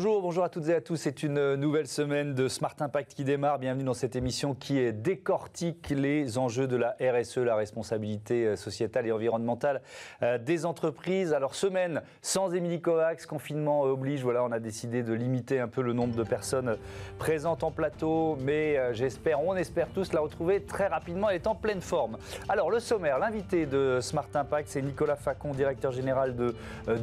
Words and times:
Bonjour, 0.00 0.44
à 0.44 0.48
toutes 0.48 0.68
et 0.68 0.74
à 0.76 0.80
tous. 0.80 0.94
C'est 0.94 1.24
une 1.24 1.56
nouvelle 1.56 1.88
semaine 1.88 2.32
de 2.32 2.46
Smart 2.46 2.76
Impact 2.78 3.14
qui 3.14 3.24
démarre. 3.24 3.58
Bienvenue 3.58 3.82
dans 3.82 3.94
cette 3.94 4.14
émission 4.14 4.54
qui 4.54 4.92
décortique 4.92 5.90
les 5.90 6.38
enjeux 6.38 6.68
de 6.68 6.76
la 6.76 6.94
RSE, 7.00 7.38
la 7.38 7.56
responsabilité 7.56 8.46
euh, 8.46 8.54
sociétale 8.54 9.08
et 9.08 9.12
environnementale 9.12 9.82
euh, 10.22 10.38
des 10.38 10.66
entreprises. 10.66 11.32
Alors, 11.32 11.56
semaine 11.56 12.02
sans 12.22 12.54
Émilie 12.54 12.80
Kovacs, 12.80 13.26
confinement 13.26 13.82
oblige. 13.82 14.22
Voilà, 14.22 14.44
on 14.44 14.52
a 14.52 14.60
décidé 14.60 15.02
de 15.02 15.12
limiter 15.12 15.58
un 15.58 15.66
peu 15.66 15.82
le 15.82 15.92
nombre 15.92 16.14
de 16.14 16.22
personnes 16.22 16.76
présentes 17.18 17.64
en 17.64 17.72
plateau, 17.72 18.38
mais 18.40 18.78
euh, 18.78 18.92
j'espère, 18.92 19.42
on 19.42 19.56
espère 19.56 19.88
tous 19.88 20.12
la 20.12 20.20
retrouver 20.20 20.62
très 20.62 20.86
rapidement. 20.86 21.28
Elle 21.28 21.36
est 21.36 21.48
en 21.48 21.56
pleine 21.56 21.80
forme. 21.80 22.18
Alors, 22.48 22.70
le 22.70 22.78
sommaire, 22.78 23.18
l'invité 23.18 23.66
de 23.66 23.98
Smart 24.00 24.28
Impact, 24.32 24.68
c'est 24.68 24.82
Nicolas 24.82 25.16
Facon, 25.16 25.50
directeur 25.50 25.90
général 25.90 26.36
de 26.36 26.54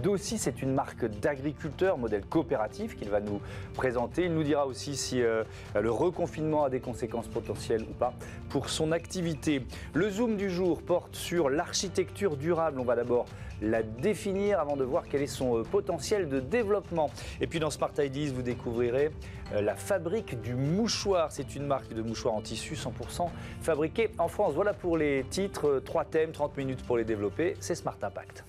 Dossi. 0.02 0.38
C'est 0.38 0.62
une 0.62 0.74
marque 0.74 1.04
d'agriculteurs, 1.20 1.98
modèle 1.98 2.26
coopératif 2.26 2.85
qu'il 2.94 3.10
va 3.10 3.20
nous 3.20 3.42
présenter. 3.74 4.26
Il 4.26 4.34
nous 4.34 4.44
dira 4.44 4.68
aussi 4.68 4.96
si 4.96 5.22
euh, 5.22 5.44
le 5.80 5.90
reconfinement 5.90 6.66
a 6.66 6.70
des 6.70 6.80
conséquences 6.80 7.28
potentielles 7.28 7.84
ou 7.90 7.94
pas 7.94 8.14
pour 8.50 8.70
son 8.70 8.92
activité. 8.92 9.64
Le 9.94 10.10
zoom 10.10 10.38
du 10.38 10.50
jour 10.50 10.82
porte 10.82 11.16
sur 11.16 11.50
l'architecture 11.50 12.38
durable. 12.38 12.80
On 12.80 12.86
va 12.86 12.96
d'abord 12.96 13.26
la 13.62 13.84
définir 13.84 14.60
avant 14.60 14.76
de 14.76 14.84
voir 14.84 15.06
quel 15.10 15.22
est 15.22 15.28
son 15.28 15.58
euh, 15.58 15.64
potentiel 15.64 16.28
de 16.30 16.40
développement. 16.40 17.10
Et 17.42 17.48
puis 17.48 17.60
dans 17.60 17.70
Smart 17.70 17.92
Ideas, 17.98 18.32
vous 18.34 18.42
découvrirez 18.42 19.12
euh, 19.54 19.62
la 19.62 19.76
fabrique 19.76 20.40
du 20.42 20.56
mouchoir. 20.56 21.32
C'est 21.32 21.56
une 21.56 21.66
marque 21.66 21.94
de 21.94 22.02
mouchoirs 22.02 22.36
en 22.36 22.42
tissu 22.42 22.76
100% 22.76 23.30
fabriquée 23.62 24.12
en 24.18 24.28
France. 24.28 24.54
Voilà 24.54 24.74
pour 24.74 24.98
les 24.98 25.26
titres. 25.30 25.82
Trois 25.86 26.06
thèmes, 26.06 26.32
30 26.32 26.58
minutes 26.58 26.84
pour 26.86 26.98
les 26.98 27.06
développer. 27.06 27.56
C'est 27.60 27.76
Smart 27.76 27.98
Impact. 28.02 28.44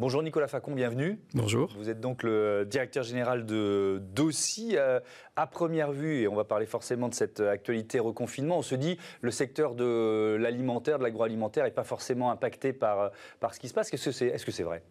Bonjour 0.00 0.24
Nicolas 0.24 0.48
Facon, 0.48 0.72
bienvenue. 0.72 1.20
Bonjour. 1.34 1.72
Vous 1.78 1.88
êtes 1.88 2.00
donc 2.00 2.24
le 2.24 2.66
directeur 2.68 3.04
général 3.04 3.46
de 3.46 4.02
Dossi. 4.12 4.72
Euh, 4.74 4.98
à 5.36 5.46
première 5.46 5.92
vue, 5.92 6.22
et 6.22 6.28
on 6.28 6.34
va 6.34 6.42
parler 6.42 6.66
forcément 6.66 7.08
de 7.08 7.14
cette 7.14 7.38
actualité 7.38 8.00
reconfinement, 8.00 8.58
on 8.58 8.62
se 8.62 8.74
dit 8.74 8.98
le 9.20 9.30
secteur 9.30 9.76
de 9.76 10.36
l'alimentaire, 10.38 10.98
de 10.98 11.04
l'agroalimentaire 11.04 11.62
n'est 11.62 11.70
pas 11.70 11.84
forcément 11.84 12.32
impacté 12.32 12.72
par, 12.72 13.12
par 13.38 13.54
ce 13.54 13.60
qui 13.60 13.68
se 13.68 13.74
passe. 13.74 13.92
Est-ce 13.92 14.06
que 14.06 14.12
c'est 14.12 14.26
est 14.26 14.36
-ce 14.36 14.50
c'est 14.50 14.64
vrai? 14.64 14.82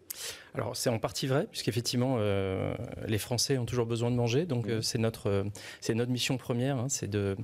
Alors 0.54 0.74
c'est 0.74 0.88
en 0.88 0.98
partie 0.98 1.26
vrai, 1.26 1.48
puisqu'effectivement 1.50 2.16
euh, 2.18 2.74
les 3.06 3.18
Français 3.18 3.58
ont 3.58 3.66
toujours 3.66 3.86
besoin 3.86 4.10
de 4.10 4.16
manger, 4.16 4.46
donc 4.46 4.68
euh, 4.68 4.80
c'est 4.80 4.98
notre, 4.98 5.44
c'est 5.82 5.94
notre 5.94 6.12
mission 6.12 6.38
première, 6.38 6.78
hein. 6.78 6.88
c'est 6.88 7.10
de, 7.10 7.36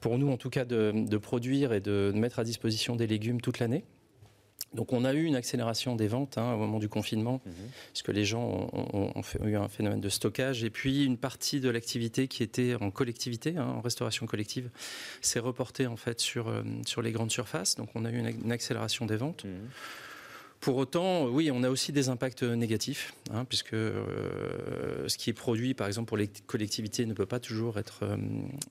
pour 0.00 0.16
nous 0.16 0.30
en 0.30 0.38
tout 0.38 0.50
cas 0.50 0.64
de, 0.64 0.92
de 0.94 1.18
produire 1.18 1.74
et 1.74 1.80
de 1.80 2.10
mettre 2.14 2.38
à 2.38 2.44
disposition 2.44 2.96
des 2.96 3.06
légumes 3.06 3.42
toute 3.42 3.58
l'année. 3.58 3.84
Donc 4.74 4.92
on 4.92 5.04
a 5.04 5.12
eu 5.12 5.24
une 5.24 5.36
accélération 5.36 5.96
des 5.96 6.08
ventes 6.08 6.38
hein, 6.38 6.54
au 6.54 6.58
moment 6.58 6.78
du 6.78 6.88
confinement, 6.88 7.40
parce 7.92 8.02
que 8.02 8.12
les 8.12 8.24
gens 8.24 8.70
ont, 8.72 9.22
eu 9.44 9.56
un 9.56 9.68
phénomène 9.68 10.00
de 10.00 10.08
stockage, 10.08 10.64
et 10.64 10.70
puis 10.70 11.04
une 11.04 11.18
partie 11.18 11.60
de 11.60 11.68
l'activité 11.68 12.28
qui 12.28 12.42
était 12.42 12.76
en 12.80 12.90
collectivité, 12.90 13.56
hein, 13.56 13.66
en 13.66 13.80
restauration 13.80 14.26
collective, 14.26 14.70
s'est 15.20 15.40
reportée 15.40 15.86
en 15.86 15.96
fait 15.96 16.20
sur, 16.20 16.48
euh, 16.48 16.62
sur 16.86 17.02
les 17.02 17.12
grandes 17.12 17.30
surfaces. 17.30 17.76
Donc 17.76 17.90
on 17.94 18.04
a 18.04 18.10
eu 18.10 18.18
une, 18.18 18.52
accélération 18.52 19.06
des 19.06 19.16
ventes. 19.16 19.44
Mhm. 19.44 19.68
Pour 20.62 20.76
autant, 20.76 21.26
oui, 21.26 21.50
on 21.52 21.64
a 21.64 21.70
aussi 21.70 21.90
des 21.90 22.08
impacts 22.08 22.44
négatifs, 22.44 23.14
hein, 23.32 23.44
puisque 23.44 23.74
euh, 23.74 25.08
ce 25.08 25.18
qui 25.18 25.28
est 25.28 25.32
produit, 25.32 25.74
par 25.74 25.88
exemple, 25.88 26.06
pour 26.06 26.16
les 26.16 26.28
collectivités, 26.28 27.04
ne 27.04 27.14
peut 27.14 27.26
pas 27.26 27.40
toujours 27.40 27.80
être 27.80 28.04
euh, 28.04 28.16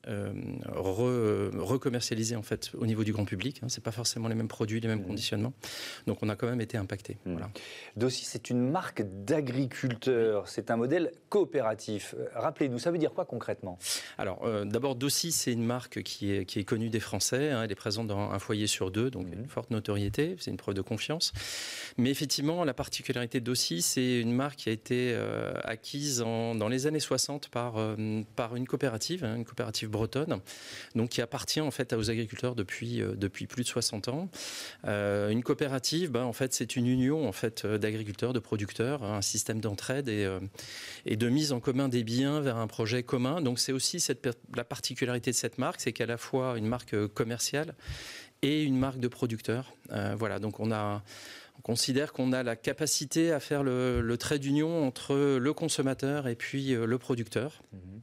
euh, 0.08 1.52
recommercialisé 1.58 2.38
en 2.38 2.44
fait 2.44 2.72
au 2.78 2.86
niveau 2.86 3.04
du 3.04 3.12
grand 3.12 3.26
public. 3.26 3.60
Hein. 3.62 3.66
C'est 3.68 3.84
pas 3.84 3.92
forcément 3.92 4.30
les 4.30 4.36
mêmes 4.36 4.48
produits, 4.48 4.80
les 4.80 4.88
mêmes 4.88 5.02
mmh. 5.02 5.06
conditionnements. 5.06 5.54
Donc, 6.08 6.20
on 6.22 6.30
a 6.30 6.38
quand 6.38 6.48
même 6.48 6.62
été 6.62 6.78
impacté. 6.78 7.18
Mmh. 7.26 7.32
Voilà. 7.34 7.50
Dossi, 7.98 8.24
c'est 8.24 8.50
une 8.50 8.72
marque 8.72 9.04
d'agriculteurs. 9.26 10.48
C'est 10.48 10.72
un 10.72 10.78
modèle 10.78 11.12
coopératif. 11.28 12.16
Rappelez-nous, 12.36 12.80
ça 12.80 12.92
veut 12.92 13.00
dire 13.00 13.12
quoi 13.14 13.26
concrètement? 13.26 13.78
Alors, 14.18 14.48
d'abord, 14.64 14.96
Dossi, 14.96 15.34
c'est 15.34 15.52
une 15.52 15.66
marque 15.66 16.04
qui 16.04 16.32
est, 16.32 16.46
qui 16.46 16.60
est 16.60 16.64
connue 16.64 16.90
des 16.90 17.02
Français. 17.02 17.50
Hein. 17.50 17.64
Elle 17.64 17.72
est 17.74 17.76
présente 17.76 18.08
dans 18.08 18.32
un 18.32 18.40
foyer 18.40 18.68
sur 18.68 18.92
deux, 18.92 19.12
donc 19.12 19.28
mmh. 19.28 19.34
une 19.34 19.48
forte 19.48 19.72
notoriété. 19.72 20.38
C'est 20.40 20.52
une 20.52 20.58
preuve 20.58 20.76
de 20.76 20.82
confiance. 20.82 21.34
Mais 21.98 22.10
effectivement, 22.10 22.64
la 22.64 22.74
particularité 22.74 23.40
d'Aussi, 23.40 23.82
c'est 23.82 24.20
une 24.20 24.34
marque 24.34 24.60
qui 24.60 24.70
a 24.70 24.72
été 24.72 25.12
euh, 25.14 25.54
acquise 25.64 26.20
dans 26.20 26.68
les 26.68 26.88
années 26.88 27.00
60 27.00 27.50
par, 27.50 27.78
euh, 27.78 28.22
par 28.36 28.56
une 28.56 28.68
coopérative, 28.68 29.24
hein, 29.24 29.36
une 29.36 29.46
coopérative 29.46 29.90
bretonne, 29.90 30.40
donc 30.96 31.10
qui 31.10 31.22
appartient 31.22 31.62
en 31.62 31.72
fait 31.72 31.94
aux 31.94 32.10
agriculteurs 32.10 32.56
depuis, 32.56 33.02
euh, 33.02 33.16
depuis 33.16 33.48
plus 33.48 33.64
de 33.64 33.68
60 33.68 34.08
ans. 34.08 34.30
une 34.86 35.44
coopérative, 35.44 36.12
ben, 36.12 36.24
en 36.24 36.34
fait, 36.34 36.54
c'est 36.54 36.76
une 36.76 36.88
union 36.88 37.28
en 37.28 37.32
fait 37.32 37.66
d'agriculteurs, 37.66 38.34
de 38.34 38.40
producteurs, 38.40 39.04
un 39.04 39.22
système 39.22 39.60
d'entraide 39.62 40.10
et, 40.10 40.28
et 41.06 41.16
de 41.16 41.30
mise 41.30 41.52
en 41.52 41.60
commun 41.60 41.90
des 41.90 42.04
biens 42.04 42.42
vers 42.42 42.58
un 42.58 42.68
projet 42.68 43.04
commun. 43.04 43.42
Donc 43.42 43.60
c'est 43.60 43.72
aussi 43.72 44.00
cette, 44.00 44.28
la 44.56 44.64
particularité 44.64 45.32
de 45.32 45.36
cette 45.36 45.58
marque, 45.58 45.82
c'est 45.82 45.94
qu'à 45.94 46.06
la 46.06 46.18
fois 46.18 46.58
une 46.58 46.68
marque 46.68 47.08
commerciale 47.08 47.76
et 48.42 48.64
une 48.64 48.78
marque 48.78 49.00
de 49.00 49.08
producteur. 49.08 49.74
voilà, 50.18 50.40
donc 50.40 50.60
on 50.60 50.72
a 50.72 51.04
on 51.62 51.74
considère 51.74 52.12
qu'on 52.12 52.34
a 52.34 52.42
la 52.42 52.56
capacité 52.56 53.32
à 53.32 53.40
faire 53.40 53.62
le, 53.62 54.16
trait 54.18 54.40
d'union 54.40 54.84
entre 54.84 55.38
le 55.38 55.54
consommateur 55.54 56.28
et 56.28 56.36
puis 56.36 56.74
euh, 56.74 56.86
le 56.86 56.98
producteur. 56.98 57.62
Mhm. 57.72 58.02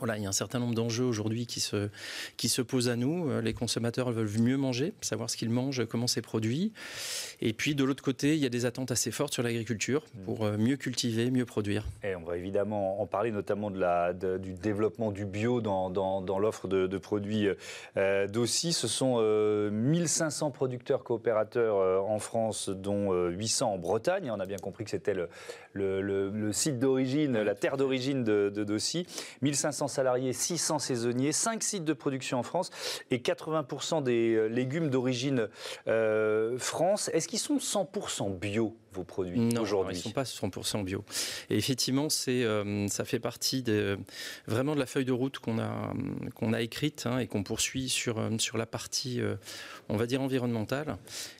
Voilà, 0.00 0.16
il 0.16 0.22
y 0.22 0.26
a 0.26 0.30
un 0.30 0.32
certain 0.32 0.58
nombre 0.58 0.74
d'enjeux 0.74 1.04
aujourd'hui 1.04 1.46
qui 1.46 1.60
se, 1.60 1.90
qui 2.38 2.48
se 2.48 2.62
posent 2.62 2.88
à 2.88 2.96
nous. 2.96 3.28
Euh, 3.28 3.42
les 3.42 3.52
consommateurs 3.52 4.10
veulent 4.10 4.30
mieux 4.40 4.56
manger, 4.56 4.94
savoir 5.02 5.28
ce 5.28 5.36
qu'ils 5.36 5.50
mangent, 5.50 5.84
comment 5.84 6.06
c'est 6.06 6.22
produit. 6.22 6.72
Et 7.42 7.52
puis 7.52 7.74
de 7.74 7.84
l'autre 7.84 8.02
côté, 8.02 8.34
il 8.34 8.40
y 8.40 8.46
a 8.46 8.48
des 8.48 8.64
attentes 8.64 8.90
assez 8.90 9.10
fortes 9.10 9.34
sur 9.34 9.42
l'agriculture 9.42 10.02
pour 10.24 10.46
euh, 10.46 10.56
mieux 10.56 10.76
cultiver, 10.76 11.30
mieux 11.30 11.44
produire. 11.44 11.84
Et 12.02 12.16
on 12.16 12.22
va 12.22 12.38
évidemment 12.38 13.02
en 13.02 13.06
parler, 13.06 13.30
notamment 13.30 13.70
de 13.70 13.78
la, 13.78 14.14
du 14.14 14.54
développement 14.54 15.12
du 15.12 15.26
bio 15.26 15.60
dans, 15.60 15.90
dans, 15.90 16.38
l'offre 16.38 16.66
de, 16.66 16.96
produits 16.96 17.48
euh, 17.98 18.26
d'Aussi. 18.26 18.72
Ce 18.72 18.88
sont 18.88 19.20
1500 19.70 20.50
producteurs 20.50 21.04
coopérateurs 21.04 22.08
en 22.08 22.18
France, 22.18 22.70
dont 22.70 23.12
800 23.12 23.74
en 23.74 23.78
Bretagne. 23.78 24.30
On 24.34 24.40
a 24.40 24.46
bien 24.46 24.56
compris 24.56 24.84
que 24.84 24.90
c'était 24.90 25.12
le, 25.12 25.28
le, 25.72 26.52
site 26.52 26.78
d'origine, 26.78 27.40
la 27.40 27.54
terre 27.54 27.76
d'origine 27.76 28.24
de, 28.24 28.50
de 28.54 28.64
Dossi. 28.64 29.06
1500 29.42 29.88
salariés, 29.88 30.32
600 30.32 30.78
saisonniers, 30.78 31.32
5 31.32 31.62
sites 31.62 31.84
de 31.84 31.92
production 31.92 32.38
en 32.38 32.42
France 32.42 32.70
et 33.10 33.18
80% 33.18 34.02
des 34.02 34.34
euh, 34.34 34.46
légumes 34.46 34.88
d'origine 34.88 35.48
euh, 35.88 36.58
France. 36.58 37.10
Est-ce 37.12 37.28
qu'ils 37.28 37.38
sont 37.38 37.56
100% 37.56 38.38
bio? 38.38 38.76
Vos 38.92 39.04
produits 39.04 39.38
aujourd'hui 39.38 39.54
Non, 39.54 39.90
ils 39.90 39.96
ne 39.96 40.02
sont 40.02 40.10
pas 40.10 40.24
100% 40.24 40.84
bio. 40.84 41.04
Et 41.48 41.56
effectivement, 41.56 42.08
c'est, 42.08 42.44
euh, 42.44 42.88
ça 42.88 43.04
fait 43.04 43.20
partie 43.20 43.62
de, 43.62 43.98
vraiment 44.46 44.74
de 44.74 44.80
la 44.80 44.86
feuille 44.86 45.04
de 45.04 45.12
route 45.12 45.38
qu'on 45.38 45.58
a, 45.58 45.92
qu'on 46.34 46.52
a 46.52 46.60
écrite 46.60 47.06
hein, 47.06 47.18
et 47.18 47.26
qu'on 47.26 47.42
poursuit 47.42 47.88
sur, 47.88 48.18
euh, 48.18 48.30
sur 48.38 48.58
la 48.58 48.66
partie, 48.66 49.20
euh, 49.20 49.36
on 49.88 49.96
va 49.96 50.06
dire, 50.06 50.20
environnementale 50.22 50.96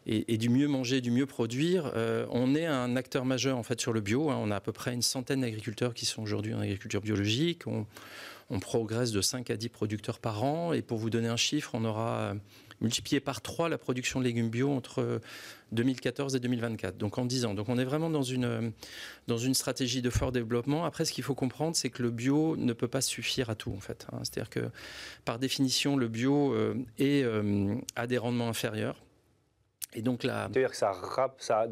et, 0.06 0.38
du 0.38 0.49
mieux 0.49 0.69
manger, 0.69 1.00
du 1.00 1.11
mieux 1.11 1.27
produire. 1.27 1.93
on 2.31 2.55
est 2.55 2.66
un 2.66 2.97
acteur 2.97 3.25
majeur 3.25 3.59
en 3.59 3.62
fait 3.62 3.81
sur 3.81 3.93
le 3.93 4.00
bio. 4.00 4.31
Hein. 4.31 4.38
On 4.41 4.50
a 4.50 4.56
à 4.56 4.61
peu 4.61 4.72
près 4.72 4.93
une 4.93 5.03
centaine 5.03 5.43
d'agriculteurs 5.43 5.94
qui 5.94 6.06
sont 6.06 6.22
aujourd'hui 6.22 6.55
en 6.55 6.61
agriculture 6.61 7.00
biologique. 7.00 7.67
On, 7.67 7.87
on 8.49 8.59
progresse 8.59 9.12
de 9.12 9.21
5 9.21 9.50
à 9.50 9.56
10 9.56 9.69
producteurs 9.69 10.19
par 10.19 10.43
an. 10.43 10.72
Et 10.72 10.82
pour 10.82 10.99
vous 10.99 11.11
donner 11.11 11.28
un 11.28 11.37
chiffre, 11.37 11.71
on 11.75 11.84
aura 11.84 12.34
multiplié 12.80 13.20
par 13.20 13.41
3 13.41 13.68
la 13.68 13.78
production 13.78 14.20
de 14.20 14.24
légumes 14.24 14.50
bio 14.50 14.72
entre 14.72 15.20
2014 15.72 16.34
et 16.34 16.41
2024. 16.41 16.96
Donc 16.96 17.18
en 17.18 17.24
10 17.24 17.44
ans. 17.44 17.54
Donc 17.54 17.68
on 17.68 17.78
est 17.78 17.84
vraiment 17.84 18.10
dans 18.10 18.22
une, 18.22 18.72
dans 19.26 19.38
une 19.38 19.54
stratégie 19.54 20.02
de 20.02 20.10
fort 20.10 20.32
développement. 20.32 20.84
Après, 20.84 21.04
ce 21.04 21.12
qu'il 21.12 21.24
faut 21.24 21.34
comprendre, 21.34 21.76
c'est 21.76 21.90
que 21.90 22.02
le 22.02 22.10
bio 22.10 22.56
ne 22.56 22.72
peut 22.72 22.88
pas 22.88 23.00
suffire 23.00 23.50
à 23.50 23.54
tout, 23.54 23.72
en 23.72 23.81
fait. 23.81 24.06
Hein. 24.12 24.19
C'est-à-dire 24.22 24.50
que, 24.50 24.70
par 25.25 25.38
définition, 25.38 25.96
le 25.96 26.08
bio 26.08 26.55
euh, 26.55 26.75
euh, 27.00 27.75
a 27.96 28.06
des 28.06 28.19
rendements 28.19 28.49
inférieurs. 28.49 29.02
Et 29.92 30.02
donc 30.02 30.22
là, 30.22 30.48
c'est-à-dire 30.52 30.70
que 30.70 30.76
ça, 30.76 30.92
ça, 31.38 31.66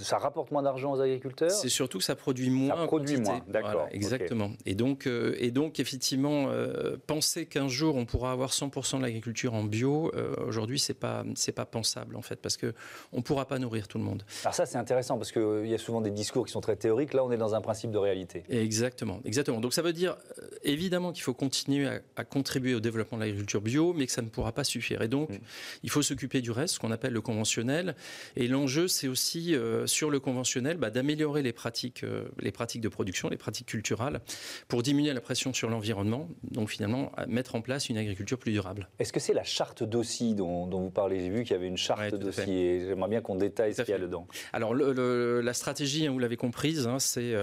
ça, 0.00 0.18
rapporte 0.18 0.50
moins 0.50 0.62
d'argent 0.62 0.92
aux 0.92 1.00
agriculteurs. 1.00 1.52
C'est 1.52 1.68
surtout 1.68 1.98
que 1.98 2.04
ça 2.04 2.16
produit 2.16 2.50
moins. 2.50 2.76
Ça 2.76 2.86
produit 2.86 3.16
moins, 3.18 3.40
d'accord. 3.46 3.86
exactement. 3.92 4.50
Et 4.66 4.74
donc, 4.74 5.06
euh, 5.06 5.36
et 5.38 5.52
donc 5.52 5.78
effectivement, 5.78 6.48
euh, 6.48 6.96
penser 7.06 7.46
qu'un 7.46 7.68
jour 7.68 7.94
on 7.94 8.06
pourra 8.06 8.32
avoir 8.32 8.50
100% 8.50 8.98
de 8.98 9.02
l'agriculture 9.02 9.54
en 9.54 9.62
bio, 9.62 10.10
euh, 10.16 10.34
aujourd'hui 10.44 10.80
c'est 10.80 10.94
pas 10.94 11.24
c'est 11.36 11.52
pas 11.52 11.64
pensable 11.64 12.16
en 12.16 12.22
fait, 12.22 12.36
parce 12.36 12.56
que 12.56 12.74
on 13.12 13.22
pourra 13.22 13.46
pas 13.46 13.60
nourrir 13.60 13.86
tout 13.86 13.98
le 13.98 14.04
monde. 14.04 14.24
Alors 14.42 14.54
ça 14.54 14.66
c'est 14.66 14.78
intéressant 14.78 15.16
parce 15.16 15.30
qu'il 15.30 15.66
y 15.66 15.74
a 15.74 15.78
souvent 15.78 16.00
des 16.00 16.10
discours 16.10 16.46
qui 16.46 16.52
sont 16.52 16.60
très 16.60 16.76
théoriques. 16.76 17.14
Là 17.14 17.24
on 17.24 17.30
est 17.30 17.38
dans 17.38 17.54
un 17.54 17.60
principe 17.60 17.92
de 17.92 17.98
réalité. 17.98 18.42
Exactement, 18.48 19.20
exactement. 19.24 19.60
Donc 19.60 19.74
ça 19.74 19.82
veut 19.82 19.92
dire 19.92 20.16
évidemment 20.64 21.12
qu'il 21.12 21.22
faut 21.22 21.34
continuer 21.34 21.88
à, 22.16 22.24
contribuer 22.24 22.74
au 22.74 22.80
développement 22.80 23.18
de 23.18 23.22
l'agriculture 23.22 23.60
bio, 23.60 23.92
mais 23.92 24.06
que 24.06 24.12
ça 24.12 24.22
ne 24.22 24.28
pourra 24.28 24.50
pas 24.50 24.64
suffire. 24.64 25.02
Et 25.02 25.08
donc 25.08 25.30
mm. 25.30 25.38
il 25.84 25.90
faut 25.90 26.02
s'occuper 26.02 26.40
du 26.40 26.50
reste, 26.50 26.74
ce 26.74 26.80
qu'on 26.80 26.90
appelle 26.90 27.12
le 27.12 27.20
conventionnel 27.20 27.59
conventionnel. 27.60 27.94
Et 28.36 28.48
l'enjeu, 28.48 28.88
c'est 28.88 29.08
aussi 29.08 29.54
sur 29.86 30.10
le 30.10 30.20
conventionnel 30.20 30.76
bah, 30.76 30.90
d'améliorer 30.90 31.42
les 31.42 31.52
pratiques, 31.52 32.04
les 32.40 32.52
pratiques 32.52 32.80
de 32.80 32.88
production, 32.88 33.28
les 33.28 33.36
pratiques 33.36 33.68
culturelles, 33.68 34.20
pour 34.68 34.82
diminuer 34.82 35.12
la 35.12 35.20
pression 35.20 35.52
sur 35.52 35.68
l'environnement. 35.70 36.28
Donc 36.42 36.70
finalement, 36.70 37.12
mettre 37.28 37.54
en 37.54 37.60
place 37.60 37.88
une 37.88 37.98
agriculture 37.98 38.38
plus 38.38 38.52
durable. 38.52 38.88
Est-ce 38.98 39.12
que 39.12 39.20
c'est 39.20 39.34
la 39.34 39.44
charte 39.44 39.82
d'Aussi 39.82 40.34
dont, 40.34 40.68
vous 40.68 40.90
parlez? 40.90 41.20
J'ai 41.20 41.30
vu 41.30 41.42
qu'il 41.42 41.52
y 41.52 41.56
avait 41.56 41.68
une 41.68 41.76
charte 41.76 42.14
d'Aussi 42.14 42.50
et 42.50 42.86
j'aimerais 42.86 43.08
bien 43.08 43.20
qu'on 43.20 43.36
détaille 43.36 43.74
ce 43.74 43.82
qu'il 43.82 43.92
y 43.92 43.94
a 43.94 43.98
dedans. 43.98 44.26
Alors 44.52 44.74
la 44.74 45.54
stratégie, 45.54 46.06
hein, 46.06 46.12
vous 46.12 46.18
l'avez 46.18 46.36
comprise, 46.36 46.86
hein, 46.86 46.98
c'est 46.98 47.34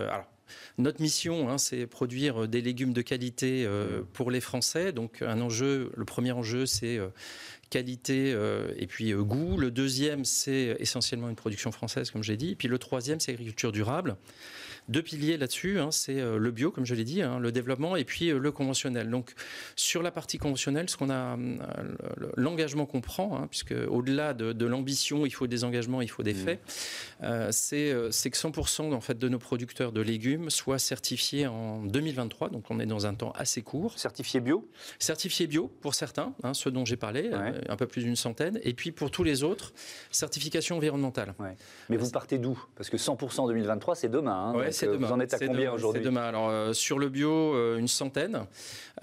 notre 0.77 1.01
mission, 1.01 1.49
hein, 1.49 1.57
c'est 1.57 1.88
produire 1.88 2.47
des 2.47 2.61
légumes 2.61 2.94
de 2.94 3.01
qualité 3.01 3.65
euh, 3.65 4.01
mmh. 4.01 4.05
pour 4.13 4.31
les 4.31 4.41
Français. 4.41 4.91
Donc 4.91 5.21
un 5.21 5.41
enjeu, 5.41 5.91
le 5.95 6.05
premier 6.05 6.31
enjeu, 6.31 6.65
c'est 6.65 6.97
euh, 6.97 7.07
qualité 7.69 8.31
euh, 8.33 8.71
et 8.77 8.88
puis 8.88 9.13
goût. 9.13 9.57
Le 9.57 9.71
deuxième, 9.71 10.25
c'est 10.25 10.75
essentiellement 10.79 11.29
une 11.29 11.35
production 11.35 11.71
française, 11.71 12.11
comme 12.11 12.23
j'ai 12.23 12.38
dit. 12.38 12.51
Et 12.51 12.55
puis 12.55 12.67
le 12.67 12.79
troisième, 12.79 13.19
c'est 13.19 13.31
agriculture 13.31 13.71
durable. 13.71 14.17
Deux 14.89 15.01
piliers 15.01 15.36
là-dessus, 15.36 15.80
hein, 15.80 15.92
c'est 15.92 16.22
euh, 16.22 16.38
le 16.38 16.50
bio, 16.51 16.72
comme 16.72 16.86
je 16.86 16.95
l'ai 16.95 17.04
dit, 17.04 17.22
hein, 17.22 17.39
le 17.39 17.51
développement, 17.51 17.98
et 17.98 18.06
puis 18.06 18.30
euh, 18.30 18.38
le 18.38 18.51
conventionnel. 18.54 19.10
Donc 19.10 19.34
sur 19.75 20.01
la 20.01 20.12
partie 20.12 20.38
conventionnelle, 20.38 20.89
ce 20.89 20.95
qu'on 20.95 21.10
a, 21.10 21.38
euh, 21.38 21.57
l'engagement 22.38 22.86
qu'on 22.86 23.01
prend, 23.01 23.38
hein, 23.38 23.48
puisque 23.50 23.75
au-delà 23.89 24.34
de, 24.34 24.66
l'ambition, 24.66 25.25
il 25.25 25.31
faut 25.31 25.48
des 25.48 25.66
engagements, 25.66 26.01
il 26.01 26.10
faut 26.10 26.24
des 26.24 26.34
mmh. 26.34 26.38
faits, 26.38 26.62
c'est 27.51 28.30
que 28.30 28.38
100% 28.38 28.94
en 28.94 29.01
fait 29.01 29.18
de 29.18 29.30
nos 29.30 29.39
producteurs 29.39 29.92
de 29.92 30.01
légumes 30.01 30.50
soient 30.50 30.80
certifiés 30.80 31.48
en 31.48 31.83
2023. 31.83 32.50
Donc 32.50 32.66
on 32.69 32.80
est 32.80 32.86
dans 32.86 33.06
un 33.06 33.13
temps 33.13 33.31
assez 33.31 33.62
court. 33.62 33.98
Certifiés 33.98 34.40
bio? 34.40 34.69
Certifiés 35.00 35.48
bio 35.48 35.69
pour 35.81 35.95
certains, 35.95 36.33
ceux 36.54 36.72
dont 36.72 36.86
j'ai 36.86 36.98
parlé, 36.98 37.31
un 37.68 37.75
peu 37.75 37.88
plus 37.88 38.04
d'une 38.04 38.16
centaine, 38.16 38.60
et 38.63 38.74
puis 38.74 38.92
pour 38.92 39.12
tous 39.12 39.24
les 39.24 39.44
autres, 39.44 39.74
certification 40.12 40.78
environnementale. 40.78 41.33
Mais 41.90 41.98
vous 41.98 42.10
partez 42.10 42.38
d'où? 42.38 42.57
Parce 42.75 42.90
que 42.90 42.98
100% 42.98 43.42
en 43.42 43.48
2023, 43.48 43.95
c'est 43.95 44.10
demain. 44.10 44.54
Vous 44.85 45.12
en 45.12 45.19
êtes 45.19 45.33
à 45.33 45.39
combien 45.39 45.71
aujourd'hui 45.71 46.01
C'est 46.01 46.06
demain. 46.06 46.24
Alors, 46.24 46.50
euh, 46.50 46.74
sur 46.74 47.00
le 47.00 47.09
bio, 47.09 47.56
euh, 47.56 47.77
une 47.77 47.88
centaine. 47.88 48.45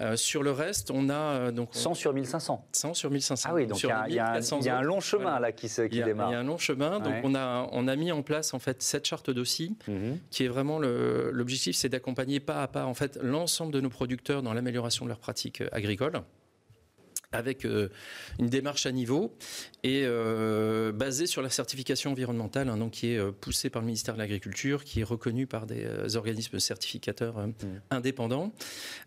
Euh, 0.01 0.15
sur 0.15 0.43
le 0.43 0.51
reste, 0.51 0.91
on 0.91 1.09
a. 1.09 1.51
donc, 1.51 1.69
100 1.71 1.93
sur 1.93 2.13
1500 2.13 2.67
100 2.71 2.93
sur 2.93 3.09
1500. 3.09 3.49
Ah 3.49 3.55
oui, 3.55 3.67
donc 3.67 3.81
il 3.81 4.13
y, 4.13 4.19
a 4.19 4.77
un 4.77 4.81
long 4.81 4.99
chemin 4.99 5.39
là 5.39 5.51
qui, 5.51 5.69
se, 5.69 5.83
qui 5.83 6.01
démarre. 6.01 6.29
Il 6.29 6.33
y 6.33 6.35
a 6.35 6.39
un 6.39 6.43
long 6.43 6.57
chemin. 6.57 6.99
Donc, 6.99 7.13
on, 7.23 7.35
a, 7.35 7.67
on 7.71 7.87
a 7.87 7.95
mis 7.95 8.11
en 8.11 8.21
place 8.21 8.53
en 8.53 8.59
fait 8.59 8.81
cette 8.81 9.05
charte 9.05 9.29
d'aussi, 9.29 9.75
mhm. 9.87 10.19
qui 10.31 10.45
est 10.45 10.47
vraiment 10.47 10.79
l'objectif, 10.79 11.75
c'est 11.75 11.89
d'accompagner 11.89 12.39
pas 12.39 12.61
à 12.61 12.67
pas 12.67 12.85
en 12.85 12.93
fait 12.93 13.17
l'ensemble 13.21 13.71
de 13.71 13.81
nos 13.81 13.89
producteurs 13.89 14.43
dans 14.43 14.53
l'amélioration 14.53 15.05
de 15.05 15.09
leurs 15.09 15.19
pratiques 15.19 15.63
agricoles 15.71 16.21
avec 17.35 17.65
euh, 17.65 17.89
une 18.39 18.47
démarche 18.47 18.85
à 18.85 18.91
niveau 18.91 19.35
et 19.83 20.03
euh, 20.05 20.91
basée 20.91 21.27
sur 21.27 21.41
la 21.41 21.49
certification 21.49 22.11
environnementale, 22.11 22.69
hein, 22.69 22.77
donc 22.77 22.91
qui 22.91 23.11
est 23.11 23.17
euh, 23.17 23.31
poussée 23.31 23.69
par 23.69 23.81
le 23.81 23.85
ministère 23.85 24.15
de 24.15 24.19
l'Agriculture, 24.19 24.83
qui 24.83 25.01
est 25.01 25.03
reconnue 25.03 25.45
par 25.45 25.65
des 25.65 26.15
organismes 26.15 26.59
certificateurs 26.59 27.37
mmh. 27.47 27.53
indépendants. 27.91 28.53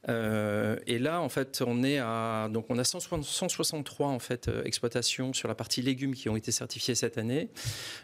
et 0.07 0.99
là, 0.99 1.21
en 1.21 1.29
fait, 1.29 1.63
on 1.67 1.83
est 1.83 1.99
à 1.99 2.49
donc 2.53 2.67
on 2.69 2.79
a 2.79 2.85
163 2.85 4.09
en 4.09 4.19
fait 4.19 4.51
exploitations 4.65 5.33
sur 5.33 5.49
la 5.49 5.55
partie 5.55 5.83
légumes 5.83 6.15
qui 6.15 6.29
ont 6.29 6.37
été 6.37 6.53
certifiées 6.53 6.95
cette 6.95 7.19
année. 7.19 7.49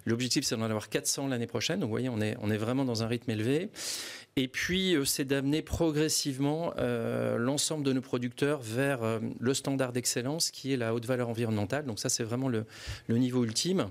L'objectif, 0.06 0.44
c'est 0.44 0.56
d'en 0.56 0.62
avoir 0.62 0.88
400 0.88 1.28
l'année 1.28 1.46
prochaine. 1.46 1.80
Donc, 1.80 1.88
vous 1.88 1.94
voyez, 1.94 2.08
on 2.08 2.20
est 2.20 2.36
on 2.40 2.50
est 2.50 2.56
vraiment 2.56 2.84
dans 2.84 3.02
un 3.02 3.06
rythme 3.06 3.30
élevé. 3.30 3.70
Et 4.36 4.48
puis, 4.48 4.96
c'est 5.04 5.24
d'amener 5.24 5.62
progressivement 5.62 6.74
l'ensemble 6.76 7.84
de 7.84 7.92
nos 7.92 8.00
producteurs 8.00 8.60
vers 8.60 9.20
le 9.38 9.54
standard 9.54 9.92
d'excellence 9.92 10.13
qui 10.52 10.72
est 10.72 10.76
la 10.76 10.94
haute 10.94 11.06
valeur 11.06 11.28
environnementale. 11.28 11.84
Donc 11.84 11.98
ça, 11.98 12.08
c'est 12.08 12.24
vraiment 12.24 12.48
le, 12.48 12.64
niveau 13.08 13.44
ultime. 13.44 13.88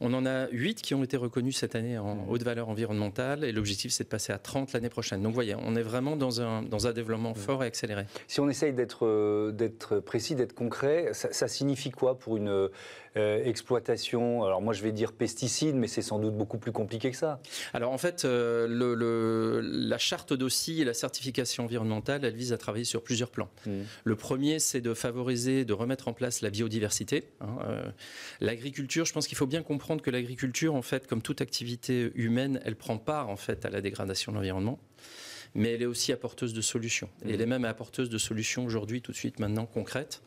On 0.00 0.12
en 0.14 0.26
a 0.26 0.48
8 0.48 0.82
qui 0.82 0.94
ont 0.94 1.02
été 1.02 1.16
reconnus 1.16 1.56
cette 1.56 1.74
année 1.74 1.98
en 1.98 2.14
mmh. 2.14 2.30
haute 2.30 2.42
valeur 2.42 2.68
environnementale 2.68 3.44
et 3.44 3.52
l'objectif 3.52 3.92
c'est 3.92 4.04
de 4.04 4.08
passer 4.08 4.32
à 4.32 4.38
30 4.38 4.72
l'année 4.72 4.88
prochaine. 4.88 5.22
Donc 5.22 5.30
vous 5.30 5.34
voyez, 5.34 5.54
on 5.56 5.74
est 5.76 5.82
vraiment 5.82 6.16
dans 6.16 6.40
un, 6.40 6.62
dans 6.62 6.86
un 6.86 6.92
développement 6.92 7.32
mmh. 7.32 7.36
fort 7.36 7.64
et 7.64 7.66
accéléré. 7.66 8.04
Si 8.28 8.40
on 8.40 8.48
essaye 8.48 8.72
d'être 8.72 10.00
précis, 10.00 10.34
d'être 10.34 10.54
concret, 10.54 11.10
ça, 11.12 11.32
ça, 11.32 11.48
signifie 11.48 11.90
quoi 11.90 12.18
pour 12.18 12.36
une, 12.36 12.68
euh, 13.16 13.42
exploitation, 13.44 14.44
alors 14.44 14.60
moi 14.60 14.74
je 14.74 14.82
vais 14.82 14.92
dire 14.92 15.12
pesticides, 15.12 15.74
mais 15.74 15.86
c'est 15.86 16.02
sans 16.02 16.18
doute 16.18 16.36
beaucoup 16.36 16.58
plus 16.58 16.72
compliqué 16.72 17.10
que 17.10 17.16
ça. 17.16 17.40
Alors 17.72 17.92
en 17.92 17.96
fait, 17.96 18.26
euh, 18.26 18.66
le, 18.68 19.60
la 19.62 19.96
charte 19.96 20.34
d'OSI 20.34 20.82
et 20.82 20.84
la 20.84 20.92
certification 20.92 21.64
environnementale, 21.64 22.26
elle 22.26 22.34
vise 22.34 22.52
à 22.52 22.58
travailler 22.58 22.84
sur 22.84 23.02
plusieurs 23.02 23.30
plans. 23.30 23.48
Mmh. 23.64 23.70
Le 24.04 24.16
premier, 24.16 24.58
c'est 24.58 24.82
de 24.82 24.92
favoriser, 24.92 25.64
de 25.64 25.72
remettre 25.72 26.08
en 26.08 26.12
place 26.12 26.42
la 26.42 26.50
biodiversité. 26.50 27.28
Hein, 27.40 27.56
euh, 27.66 27.90
l'agriculture, 28.40 29.06
je 29.06 29.14
pense 29.14 29.26
qu'il 29.26 29.38
faut 29.38 29.46
bien 29.46 29.62
comprendre 29.62 29.85
que 30.02 30.10
l'agriculture, 30.10 30.74
en 30.74 30.82
fait, 30.82 31.06
comme 31.06 31.22
toute 31.22 31.40
activité 31.40 32.10
humaine, 32.14 32.60
elle 32.64 32.76
prend 32.76 32.98
part 32.98 33.28
en 33.28 33.36
fait 33.36 33.64
à 33.64 33.70
la 33.70 33.80
dégradation 33.80 34.32
de 34.32 34.36
l'environnement 34.36 34.78
mais 35.54 35.72
elle 35.72 35.80
est 35.80 35.86
aussi 35.86 36.12
apporteuse 36.12 36.52
de 36.52 36.60
solutions. 36.60 37.08
Et 37.22 37.28
mmh. 37.28 37.30
elle 37.30 37.40
est 37.40 37.46
même 37.46 37.64
apporteuse 37.64 38.10
de 38.10 38.18
solutions 38.18 38.66
aujourd'hui, 38.66 39.00
tout 39.00 39.12
de 39.12 39.16
suite, 39.16 39.38
maintenant, 39.38 39.64
concrètes 39.64 40.20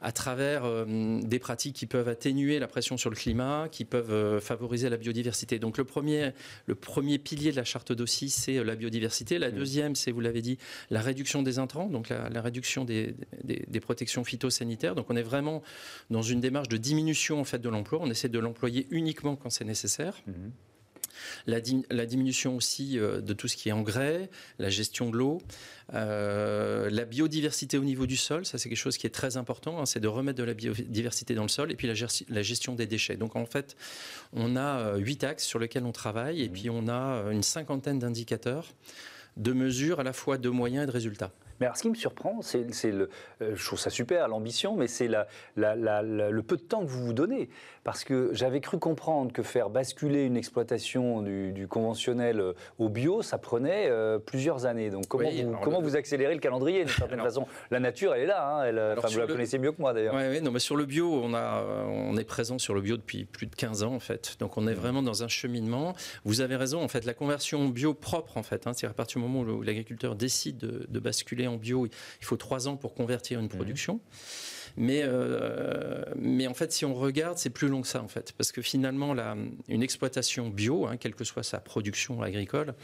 à 0.00 0.12
travers 0.12 0.64
euh, 0.64 1.20
des 1.22 1.38
pratiques 1.38 1.76
qui 1.76 1.86
peuvent 1.86 2.08
atténuer 2.08 2.58
la 2.58 2.66
pression 2.66 2.96
sur 2.96 3.10
le 3.10 3.16
climat, 3.16 3.68
qui 3.70 3.84
peuvent 3.84 4.12
euh, 4.12 4.40
favoriser 4.40 4.88
la 4.88 4.96
biodiversité. 4.96 5.58
Donc 5.58 5.76
le 5.78 5.84
premier, 5.84 6.32
le 6.66 6.74
premier 6.74 7.18
pilier 7.18 7.50
de 7.50 7.56
la 7.56 7.64
charte 7.64 7.92
d'Aussi, 7.92 8.30
c'est 8.30 8.56
euh, 8.56 8.64
la 8.64 8.76
biodiversité. 8.76 9.38
La 9.38 9.50
mmh. 9.50 9.54
deuxième, 9.54 9.94
c'est, 9.94 10.10
vous 10.10 10.20
l'avez 10.20 10.42
dit, 10.42 10.58
la 10.90 11.00
réduction 11.00 11.42
des 11.42 11.58
intrants, 11.58 11.86
donc 11.86 12.08
la, 12.08 12.40
réduction 12.40 12.84
des, 12.84 13.14
des, 13.44 13.80
protections 13.80 14.24
phytosanitaires. 14.24 14.94
Donc 14.94 15.06
on 15.10 15.16
est 15.16 15.22
vraiment 15.22 15.62
dans 16.08 16.22
une 16.22 16.40
démarche 16.40 16.68
de 16.68 16.76
diminution 16.76 17.40
en 17.40 17.44
fait 17.44 17.58
de 17.58 17.68
l'emploi. 17.68 17.98
On 18.02 18.10
essaie 18.10 18.28
de 18.28 18.38
l'employer 18.38 18.86
uniquement 18.90 19.36
quand 19.36 19.50
c'est 19.50 19.64
nécessaire. 19.64 20.14
Mmh. 20.26 20.32
La, 21.46 21.60
diminution 21.60 22.56
aussi 22.56 22.96
de 22.96 23.32
tout 23.32 23.48
ce 23.48 23.56
qui 23.56 23.68
est 23.68 23.72
engrais, 23.72 24.30
la 24.58 24.68
gestion 24.68 25.10
de 25.10 25.16
l'eau, 25.16 25.38
euh, 25.94 26.88
la 26.90 27.04
biodiversité 27.04 27.78
au 27.78 27.84
niveau 27.84 28.06
du 28.06 28.16
sol, 28.16 28.46
ça 28.46 28.58
c'est 28.58 28.68
quelque 28.68 28.78
chose 28.78 28.96
qui 28.96 29.06
est 29.06 29.14
très 29.14 29.36
important, 29.36 29.80
hein, 29.80 29.86
c'est 29.86 30.00
de 30.00 30.08
remettre 30.08 30.38
de 30.38 30.44
la 30.44 30.54
biodiversité 30.54 31.34
dans 31.34 31.42
le 31.42 31.48
sol, 31.48 31.72
et 31.72 31.76
puis 31.76 31.88
la, 31.88 32.42
gestion 32.42 32.74
des 32.74 32.86
déchets. 32.86 33.16
Donc 33.16 33.36
en 33.36 33.46
fait, 33.46 33.76
on 34.32 34.56
a 34.56 34.80
euh, 34.80 34.96
huit 34.98 35.24
axes 35.24 35.44
sur 35.44 35.58
lesquels 35.58 35.84
on 35.84 35.92
travaille, 35.92 36.42
et 36.42 36.48
mmh. 36.48 36.52
puis 36.52 36.70
on 36.70 36.88
a 36.88 37.14
euh, 37.14 37.30
une 37.30 37.42
cinquantaine 37.42 37.98
d'indicateurs 37.98 38.72
de 39.36 39.52
mesures 39.52 40.00
à 40.00 40.02
la 40.02 40.12
fois 40.12 40.38
de 40.38 40.48
moyens 40.48 40.84
et 40.84 40.86
de 40.86 40.92
résultats. 40.92 41.32
Mais 41.60 41.66
alors, 41.66 41.76
ce 41.76 41.82
qui 41.82 41.90
me 41.90 41.94
surprend, 41.94 42.40
c'est 42.40 42.64
le. 42.90 43.10
Euh, 43.42 43.54
je 43.54 43.64
trouve 43.66 43.78
ça 43.78 43.90
super, 43.90 44.28
l'ambition, 44.28 44.76
mais 44.76 44.86
c'est 44.86 45.08
la, 45.08 45.26
le 45.56 46.40
peu 46.40 46.56
de 46.56 46.62
temps 46.62 46.80
que 46.80 46.88
vous 46.88 47.04
vous 47.04 47.12
donnez. 47.12 47.50
Parce 47.84 48.04
que 48.04 48.30
j'avais 48.32 48.60
cru 48.60 48.78
comprendre 48.78 49.32
que 49.32 49.42
faire 49.42 49.70
basculer 49.70 50.24
une 50.24 50.36
exploitation 50.36 51.22
du, 51.22 51.66
conventionnel 51.68 52.40
euh, 52.40 52.52
au 52.78 52.88
bio, 52.88 53.22
ça 53.22 53.38
prenait 53.38 53.88
euh, 53.88 54.18
plusieurs 54.18 54.66
années. 54.66 54.90
Donc, 54.90 55.06
comment, 55.08 55.30
vous, 55.30 55.56
comment 55.62 55.80
vous 55.80 55.96
accélérez 55.96 56.34
le 56.34 56.40
calendrier 56.40 56.80
d'une 56.80 56.94
certaine 56.94 57.20
façon? 57.20 57.46
La 57.70 57.80
nature, 57.80 58.14
elle 58.14 58.22
est 58.22 58.26
là. 58.26 58.46
Hein, 58.46 58.64
elle, 58.64 58.96
vous 58.96 59.18
la 59.18 59.26
connaissez 59.26 59.58
mieux 59.58 59.72
que 59.72 59.80
moi, 59.80 59.94
d'ailleurs. 59.94 60.14
Oui, 60.14 60.40
non, 60.42 60.50
mais 60.50 60.58
sur 60.58 60.76
le 60.76 60.84
bio, 60.84 61.22
on, 61.22 61.32
a, 61.34 61.64
on 61.86 62.16
est 62.16 62.24
présent 62.24 62.58
sur 62.58 62.74
le 62.74 62.80
bio 62.80 62.96
depuis 62.96 63.24
plus 63.24 63.46
de 63.46 63.54
15 63.54 63.82
ans, 63.82 63.94
en 63.94 64.00
fait. 64.00 64.36
Donc, 64.40 64.58
on 64.58 64.66
est 64.66 64.72
mmh. 64.72 64.74
vraiment 64.74 65.02
dans 65.02 65.22
un 65.22 65.28
cheminement. 65.28 65.94
Vous 66.24 66.42
avez 66.42 66.56
raison, 66.56 66.82
en 66.82 66.88
fait, 66.88 67.04
la 67.06 67.14
conversion 67.14 67.68
bio 67.68 67.94
propre, 67.94 68.36
en 68.36 68.42
fait, 68.42 68.66
hein, 68.66 68.72
c'est 68.74 68.86
à 68.86 68.92
partir 68.92 69.20
du 69.20 69.26
moment 69.26 69.40
où 69.40 69.62
l'agriculteur 69.62 70.16
décide 70.16 70.58
de, 70.58 70.86
de 70.88 71.00
basculer 71.00 71.46
en 71.46 71.56
bio, 71.56 71.86
il 71.86 72.24
faut 72.24 72.36
trois 72.36 72.68
ans 72.68 72.76
pour 72.76 72.94
convertir 72.94 73.40
une 73.40 73.46
mmh. 73.46 73.48
Mais, 74.76 75.02
euh, 75.04 76.04
mais 76.16 76.46
en 76.46 76.54
fait, 76.54 76.72
si 76.72 76.84
on 76.84 76.94
regarde, 76.94 77.38
c'est 77.38 77.50
plus 77.50 77.68
long 77.68 77.82
que 77.82 77.88
ça, 77.88 78.02
en 78.02 78.08
fait. 78.08 78.32
Parce 78.36 78.52
que 78.52 78.62
finalement, 78.62 79.14
la, 79.14 79.36
une 79.68 79.82
exploitation 79.82 80.48
bio, 80.48 80.86
hein, 80.86 80.96
quelle 80.96 81.14
que 81.14 81.24
soit 81.24 81.42
sa 81.42 81.58
production 81.58 82.22
agricole, 82.22 82.74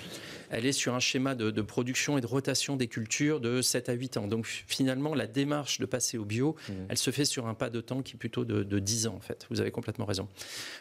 elle 0.51 0.67
est 0.67 0.73
sur 0.73 0.95
un 0.95 1.01
schéma 1.01 1.35
de, 1.35 1.63
production 1.63 2.19
et 2.19 2.21
de 2.21 2.27
rotation 2.27 2.77
des 2.77 2.89
cultures 2.89 3.41
de 3.41 3.63
7 3.63 3.89
à 3.89 3.93
8 3.93 4.17
ans. 4.17 4.27
Donc 4.27 4.47
finalement, 4.47 5.15
la 5.15 5.27
démarche 5.27 5.81
de 5.81 5.87
passer 5.87 6.19
au 6.19 6.25
bio, 6.25 6.57
mmh. 6.69 6.73
elle 6.89 6.99
se 6.99 7.11
fait 7.11 7.25
sur 7.25 7.47
un 7.47 7.55
pas 7.55 7.71
de 7.71 7.81
temps 7.81 8.03
qui 8.03 8.15
est 8.15 8.19
plutôt 8.19 8.45
de, 8.45 8.79
10 8.79 9.07
ans, 9.07 9.15
en 9.17 9.21
fait. 9.21 9.47
Vous 9.51 9.61
avez 9.61 9.71
complètement 9.71 10.05
raison. 10.05 10.29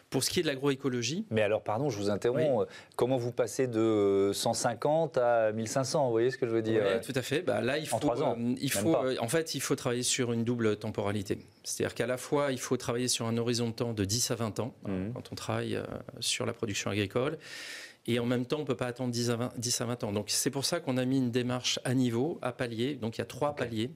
Pour 0.10 0.24
ce 0.24 0.30
qui 0.30 0.40
est 0.40 0.44
de 0.44 0.48
l'agroécologie. 0.48 1.26
Mais 1.30 1.42
alors, 1.42 1.64
pardon, 1.64 1.90
je 1.90 1.98
vous 1.98 2.10
interromps. 2.10 2.64
Euh, 2.64 2.66
comment 2.96 3.18
vous 3.18 3.32
passez 3.32 3.68
de 3.68 4.32
150 4.34 5.18
à 5.18 5.52
1500 5.52 6.06
Vous 6.06 6.12
voyez 6.12 6.32
ce 6.32 6.38
que 6.38 6.46
je 6.46 6.52
veux 6.52 6.62
dire? 6.62 6.84
Oui, 6.86 7.02
tout 7.02 7.18
à 7.18 7.22
fait. 7.22 7.42
Bah, 7.42 7.62
là, 7.62 7.78
il 7.78 7.88
faut, 7.88 7.98
en 7.98 8.22
ans, 8.22 8.36
euh, 8.38 8.56
il 8.60 8.72
faut, 8.72 8.96
en 8.96 9.28
fait, 9.28 9.56
il 9.56 9.62
faut 9.62 9.76
travailler 9.76 10.04
sur 10.04 10.32
une 10.32 10.44
double 10.44 10.78
temporalité 10.78 10.95
c'est-à-dire 11.64 11.96
qu'à 11.96 12.08
la 12.08 12.18
fois, 12.18 12.52
il 12.52 12.60
faut 12.60 12.78
travailler 12.78 13.08
sur 13.08 13.26
un 13.26 13.38
horizon 13.38 13.70
de 13.70 13.74
temps 13.74 13.94
de 13.94 14.06
10 14.06 14.32
à 14.32 14.36
20 14.36 14.60
ans, 14.60 14.76
hein, 14.86 14.90
mmh. 14.90 15.14
quand 15.14 15.32
on 15.32 15.36
travaille 15.36 15.76
euh, 15.76 15.84
sur 16.20 16.46
la 16.46 16.54
production 16.54 16.90
agricole. 16.90 17.38
Et 18.08 18.20
en 18.20 18.26
même 18.26 18.46
temps, 18.46 18.58
on 18.58 18.62
ne 18.62 18.66
peut 18.66 18.76
pas 18.76 18.86
attendre 18.86 19.12
10 19.12 19.32
à 19.32 19.36
20, 19.36 19.54
10 19.58 19.82
à 19.82 19.86
20 19.86 20.04
ans. 20.04 20.12
Donc 20.12 20.26
c'est 20.30 20.52
pour 20.52 20.64
ça 20.64 20.80
qu'on 20.80 20.98
a 20.98 21.06
mis 21.06 21.18
une 21.18 21.32
démarche 21.32 21.80
à 21.84 21.96
niveau, 21.96 22.38
à 22.44 22.52
palier. 22.52 22.94
Donc 22.96 23.18
il 23.18 23.20
y 23.20 23.24
a 23.24 23.26
trois 23.26 23.56
paliers. 23.56 23.90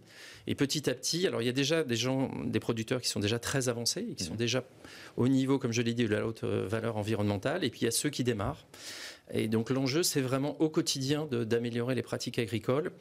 Et 0.48 0.56
petit 0.56 0.90
à 0.90 0.96
petit, 0.96 1.28
alors 1.28 1.44
il 1.44 1.46
y 1.46 1.50
a 1.50 1.54
déjà 1.54 1.84
des 1.84 1.96
gens, 1.96 2.32
des 2.44 2.60
producteurs 2.60 3.02
qui 3.02 3.08
sont 3.08 3.20
déjà 3.20 3.38
très 3.38 3.70
avancés, 3.70 4.08
et 4.12 4.16
qui 4.16 4.24
sont 4.24 4.34
mmh. 4.34 4.38
déjà 4.38 4.64
au 5.16 5.28
niveau, 5.28 5.60
comme 5.60 5.72
je 5.72 5.84
l'ai 5.84 5.94
dit, 5.94 6.06
de 6.06 6.16
la 6.16 6.26
haute 6.26 6.44
euh, 6.44 6.66
valeur 6.68 6.98
environnementale. 6.98 7.64
Et 7.64 7.70
puis 7.70 7.82
il 7.82 7.86
y 7.86 7.88
a 7.88 7.92
ceux 7.92 8.10
qui 8.10 8.24
démarrent. 8.24 8.66
Et 9.32 9.48
donc 9.48 9.70
l'enjeu, 9.70 10.02
c'est 10.02 10.22
vraiment 10.22 10.60
au 10.60 10.70
quotidien 10.70 11.28
d'améliorer 11.28 11.94
les 11.94 12.02
pratiques 12.02 12.40
agricoles 12.40 12.92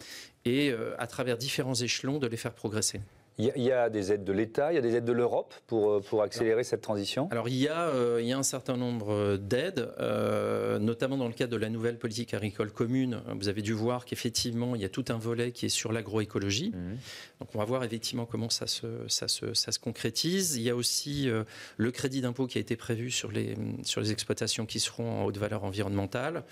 et 0.45 0.71
euh, 0.71 0.95
à 0.99 1.07
travers 1.07 1.39
différents 1.39 1.75
échelons 1.75 2.19
de 2.19 2.27
les 2.27 2.37
faire 2.37 2.53
progresser. 2.53 3.01
Il 3.41 3.63
y, 3.63 3.71
a 3.71 3.89
des 3.89 4.11
aides 4.11 4.25
de 4.25 4.33
l'État, 4.33 4.73
il 4.73 4.75
y 4.75 4.79
a 4.79 4.81
des 4.81 4.97
aides 4.97 5.05
de 5.05 5.13
l'Europe 5.13 5.55
pour, 5.69 5.93
euh, 5.93 6.01
pour 6.01 6.23
accélérer 6.23 6.65
cette 6.65 6.81
transition? 6.81 7.29
Alors 7.31 7.49
il 7.49 7.55
y, 7.55 7.69
a, 7.69 7.83
euh, 7.83 8.19
il 8.21 8.27
y 8.27 8.33
a 8.33 8.39
un 8.39 8.43
certain 8.43 8.77
nombre 8.77 9.37
d'aides, 9.37 9.93
euh, 10.01 10.81
notamment 10.81 11.17
dans 11.17 11.29
le 11.29 11.33
cadre 11.33 11.53
de 11.53 11.57
la 11.57 11.69
nouvelle 11.69 11.99
politique 11.99 12.35
agricole 12.35 12.73
commune. 12.73 13.23
Vous 13.39 13.49
avez 13.49 13.63
dû 13.63 13.75
voir 13.75 14.05
qu'effectivement, 14.07 14.75
il 14.75 14.83
y 14.83 14.85
a 14.85 14.89
tout 14.89 15.05
un 15.11 15.19
volet 15.19 15.53
qui 15.53 15.67
est 15.67 15.69
sur 15.69 15.93
l'agroécologie. 15.93 16.73
Mmh. 16.75 16.97
Donc 17.39 17.55
on 17.55 17.59
va 17.59 17.65
voir 17.65 17.85
effectivement 17.85 18.27
comment 18.27 18.51
ça 18.51 18.67
se, 18.67 18.87
ça 19.07 19.29
se, 19.29 19.55
ça 19.55 19.71
se 19.71 19.79
concrétise. 19.79 20.57
Il 20.57 20.63
y 20.63 20.71
a 20.71 20.75
aussi 20.75 21.31
le 21.77 21.91
crédit 21.93 22.21
d'impôt 22.21 22.49
qui 22.49 22.59
a 22.59 22.61
été 22.61 22.75
prévu 22.75 23.13
sur 23.13 23.31
les, 23.31 23.55
sur 23.85 24.01
les 24.01 24.11
exploitations 24.11 24.67
qui 24.67 24.81
seront 24.81 25.21
en 25.21 25.25
haute 25.25 25.39
valeur 25.39 25.63
environnementale. 25.63 26.43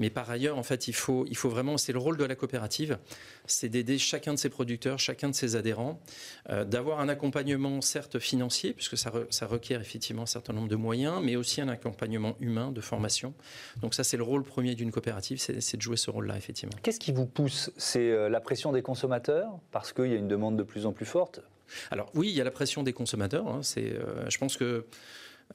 Mais 0.00 0.08
par 0.08 0.30
ailleurs, 0.30 0.56
en 0.56 0.62
fait, 0.62 0.88
il 0.88 0.94
faut, 0.94 1.26
il 1.28 1.36
faut 1.36 1.50
vraiment, 1.50 1.76
c'est 1.76 1.92
le 1.92 1.98
rôle 1.98 2.16
de 2.16 2.24
la 2.24 2.34
coopérative, 2.34 2.98
c'est 3.44 3.68
d'aider 3.68 3.98
chacun 3.98 4.32
de 4.32 4.38
ses 4.38 4.48
producteurs, 4.48 4.98
chacun 4.98 5.28
de 5.28 5.34
ses 5.34 5.56
adhérents, 5.56 6.00
euh, 6.48 6.64
d'avoir 6.64 7.00
un 7.00 7.08
accompagnement 7.10 7.82
certes 7.82 8.18
financier, 8.18 8.72
puisque 8.72 8.96
ça, 8.96 9.12
ça, 9.28 9.46
requiert 9.46 9.80
effectivement 9.80 10.22
un 10.22 10.26
certain 10.26 10.54
nombre 10.54 10.68
de 10.68 10.76
moyens, 10.76 11.20
mais 11.22 11.36
aussi 11.36 11.60
un 11.60 11.68
accompagnement 11.68 12.34
humain, 12.40 12.72
de 12.72 12.80
formation. 12.80 13.34
Donc 13.82 13.92
ça, 13.94 14.02
c'est 14.02 14.16
le 14.16 14.22
rôle 14.22 14.42
premier 14.42 14.74
d'une 14.74 14.90
coopérative, 14.90 15.38
c'est 15.38 15.76
de 15.76 15.82
jouer 15.82 15.98
ce 15.98 16.10
rôle-là, 16.10 16.38
effectivement. 16.38 16.76
Qu'est-ce 16.82 17.00
qui 17.00 17.12
vous 17.12 17.26
pousse? 17.26 17.70
C'est 17.76 18.10
euh, 18.10 18.30
la 18.30 18.40
pression 18.40 18.72
des 18.72 18.80
consommateurs, 18.80 19.50
parce 19.70 19.92
qu'il 19.92 20.06
y 20.06 20.14
a 20.14 20.16
une 20.16 20.28
demande 20.28 20.56
de 20.56 20.62
plus 20.62 20.86
en 20.86 20.92
plus 20.92 21.06
forte? 21.06 21.42
Alors 21.90 22.10
oui, 22.14 22.28
il 22.30 22.34
y 22.34 22.40
a 22.40 22.44
la 22.44 22.50
pression 22.50 22.82
des 22.82 22.94
consommateurs. 22.94 23.46
Hein, 23.46 23.60
c'est, 23.62 23.92
euh, 23.92 24.28
je 24.28 24.38
pense 24.38 24.56
que 24.56 24.86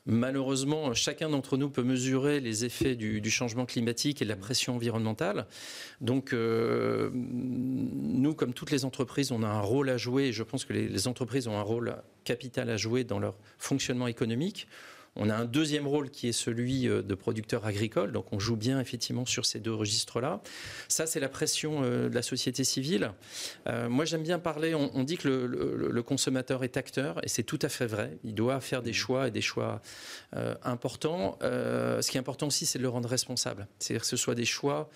Malheureusement, 0.05 0.93
chacun 0.93 1.29
d'entre 1.29 1.57
nous 1.57 1.69
peut 1.69 1.83
mesurer 1.83 2.39
les 2.39 2.65
effets 2.65 2.95
du, 2.95 3.29
changement 3.29 3.65
climatique 3.65 4.21
et 4.21 4.25
de 4.25 4.29
la 4.29 4.35
pression 4.35 4.75
environnementale. 4.75 5.47
Donc, 6.01 6.33
euh, 6.33 7.09
nous, 7.13 8.33
comme 8.33 8.53
toutes 8.53 8.71
les 8.71 8.85
entreprises, 8.85 9.31
on 9.31 9.41
a 9.41 9.47
un 9.47 9.61
rôle 9.61 9.89
à 9.89 9.97
jouer. 9.97 10.25
Et 10.25 10.33
je 10.33 10.43
pense 10.43 10.65
que 10.65 10.73
les 10.73 11.07
entreprises 11.07 11.47
ont 11.47 11.57
un 11.57 11.63
rôle 11.63 11.95
capital 12.23 12.69
à 12.69 12.77
jouer 12.77 13.03
dans 13.03 13.19
leur 13.19 13.35
fonctionnement 13.57 14.07
économique. 14.07 14.67
On 15.17 15.29
a 15.29 15.35
un 15.35 15.45
deuxième 15.45 15.87
rôle 15.87 16.09
qui 16.09 16.27
est 16.27 16.33
celui 16.33 16.89
euh, 16.89 17.01
de 17.01 17.15
producteur 17.15 17.65
agricole, 17.65 18.11
donc 18.11 18.33
on 18.33 18.39
joue 18.39 18.57
bien 18.57 18.81
effectivement 18.81 19.25
sur 19.25 19.45
ces 19.45 19.59
deux 19.59 19.73
registres-là. 19.73 20.41
Ça, 20.89 21.07
c'est 21.07 21.21
la 21.21 21.29
pression 21.29 21.83
euh, 21.83 22.09
de 22.09 22.15
la 22.15 22.21
société 22.21 22.65
civile. 22.65 23.11
Euh, 23.67 23.87
moi, 23.87 24.03
j'aime 24.03 24.23
bien 24.23 24.39
parler, 24.39 24.75
on, 24.75 25.03
dit 25.03 25.17
que 25.17 25.27
le, 25.27 26.03
consommateur 26.03 26.63
est 26.63 26.77
acteur, 26.77 27.23
et 27.23 27.29
c'est 27.29 27.43
tout 27.43 27.59
à 27.61 27.69
fait 27.69 27.85
vrai. 27.85 28.17
Il 28.23 28.35
doit 28.35 28.59
faire 28.59 28.81
des 28.81 28.93
choix 28.93 29.27
et 29.27 29.31
des 29.31 29.41
choix 29.41 29.81
importants. 30.63 31.37
ce 31.41 32.09
qui 32.09 32.17
est 32.17 32.19
important 32.19 32.47
aussi, 32.47 32.65
c'est 32.65 32.77
de 32.77 32.83
le 32.83 32.89
rendre 32.89 33.09
responsable. 33.09 33.67
C'est-à-dire 33.79 34.01
que 34.01 34.07
ce 34.07 34.17
soit 34.17 34.35
des 34.35 34.45
choix, 34.45 34.89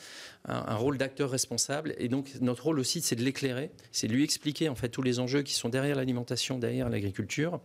un, 0.46 0.56
un 0.68 0.76
rôle 0.76 0.98
d'acteur 0.98 1.30
responsable. 1.32 1.96
Et 1.98 2.10
donc, 2.10 2.32
notre 2.42 2.66
rôle 2.66 2.80
aussi, 2.80 3.02
c'est 3.02 3.16
de 3.16 3.24
l'éclairer, 3.24 3.72
c'est 3.92 4.08
de 4.08 4.14
lui 4.14 4.24
expliquer 4.24 4.70
en 4.70 4.76
fait 4.76 4.90
tous 4.90 5.02
les 5.02 5.20
enjeux 5.20 5.42
qui 5.42 5.54
sont 5.54 5.70
derrière 5.70 5.96
l'alimentation, 5.96 6.60
derrière 6.60 6.90
l'agriculture. 6.90 7.60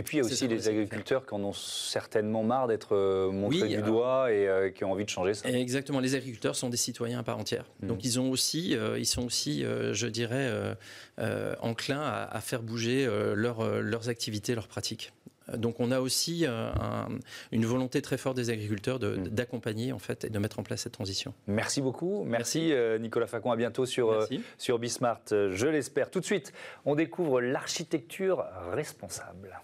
Et 0.00 0.02
puis 0.02 0.16
il 0.16 0.20
y 0.20 0.22
a 0.22 0.26
aussi 0.26 0.48
les 0.48 0.66
agriculteurs 0.66 1.26
qui 1.26 1.34
en 1.34 1.44
ont 1.44 1.52
certainement 1.52 2.42
marre 2.42 2.68
d'être 2.68 2.96
euh, 2.96 3.30
montrés 3.30 3.68
du 3.68 3.82
doigt 3.82 4.32
et 4.32 4.48
euh, 4.48 4.70
qui 4.70 4.82
ont 4.82 4.92
envie 4.92 5.04
de 5.04 5.10
changer 5.10 5.34
ça. 5.34 5.46
Exactement, 5.50 6.00
les 6.00 6.14
agriculteurs 6.14 6.56
sont 6.56 6.70
des 6.70 6.78
citoyens 6.78 7.18
à 7.18 7.22
part 7.22 7.36
entière. 7.36 7.66
Mmh. 7.82 7.86
Donc 7.86 8.02
ils, 8.02 8.18
ont 8.18 8.30
aussi, 8.30 8.74
euh, 8.74 8.98
ils 8.98 9.04
sont 9.04 9.26
aussi, 9.26 9.62
je 9.62 10.06
dirais, 10.06 10.50
enclins 11.60 12.00
à, 12.00 12.40
faire 12.40 12.62
bouger 12.62 13.06
leurs 13.34 14.08
activités, 14.08 14.54
leurs 14.54 14.68
pratiques. 14.68 15.12
Donc 15.54 15.80
on 15.80 15.90
a 15.90 16.00
aussi 16.00 16.46
une 17.52 17.66
volonté 17.66 18.00
très 18.00 18.16
forte 18.16 18.36
des 18.36 18.48
agriculteurs 18.48 18.98
mmh. 18.98 19.28
d'accompagner 19.28 19.92
en 19.92 19.98
fait 19.98 20.24
et 20.24 20.30
de 20.30 20.38
mettre 20.38 20.60
en 20.60 20.62
place 20.62 20.80
cette 20.80 20.92
transition. 20.92 21.34
Merci 21.46 21.82
beaucoup. 21.82 22.24
Merci, 22.24 22.72
Nicolas 23.00 23.26
Facon. 23.26 23.52
À 23.52 23.56
bientôt 23.56 23.84
sur, 23.84 24.26
sur 24.56 24.78
Bismart, 24.78 25.20
je 25.30 25.66
l'espère. 25.66 26.10
Tout 26.10 26.20
de 26.20 26.24
suite, 26.24 26.54
on 26.86 26.94
découvre 26.94 27.42
l'architecture 27.42 28.46
responsable. 28.72 29.60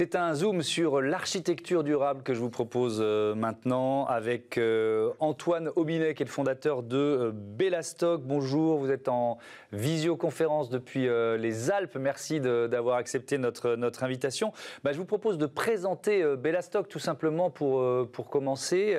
C'est 0.00 0.14
un 0.14 0.32
zoom 0.32 0.62
sur 0.62 1.02
l'architecture 1.02 1.84
durable 1.84 2.22
que 2.22 2.32
je 2.32 2.40
vous 2.40 2.48
propose 2.48 3.00
euh, 3.02 3.34
maintenant 3.34 4.06
avec 4.06 4.56
euh, 4.56 5.10
Antoine 5.20 5.68
Aubinet, 5.76 6.14
qui 6.14 6.22
est 6.22 6.24
le 6.24 6.30
fondateur 6.30 6.82
de 6.82 6.96
euh, 6.96 7.32
Bellastock. 7.34 8.22
Bonjour, 8.22 8.78
vous 8.78 8.90
êtes 8.90 9.08
en 9.08 9.36
visioconférence 9.72 10.70
depuis 10.70 11.06
les 11.38 11.70
Alpes. 11.70 11.96
Merci 11.96 12.40
d'avoir 12.40 12.96
accepté 12.96 13.36
notre, 13.36 13.76
notre 13.76 14.02
invitation. 14.02 14.54
Bah, 14.82 14.92
je 14.92 14.96
vous 14.96 15.04
propose 15.04 15.36
de 15.36 15.44
présenter 15.44 16.24
Bellastock 16.38 16.88
tout 16.88 16.98
simplement 16.98 17.50
pour, 17.50 18.08
pour 18.10 18.30
commencer. 18.30 18.96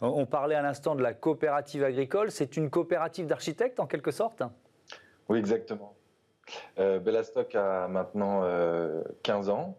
on 0.00 0.26
parlait 0.26 0.56
à 0.56 0.62
l'instant 0.62 0.96
de 0.96 1.02
la 1.02 1.14
coopérative 1.14 1.84
agricole. 1.84 2.32
C'est 2.32 2.56
une 2.56 2.70
coopérative 2.70 3.28
d'architectes 3.28 3.78
en 3.78 3.86
quelque 3.86 4.10
sorte? 4.10 4.42
Oui, 5.28 5.38
exactement. 5.38 5.94
Euh, 6.78 6.98
Bellastock 6.98 7.54
a 7.54 7.88
maintenant 7.88 8.42
15 9.22 9.48
ans. 9.50 9.76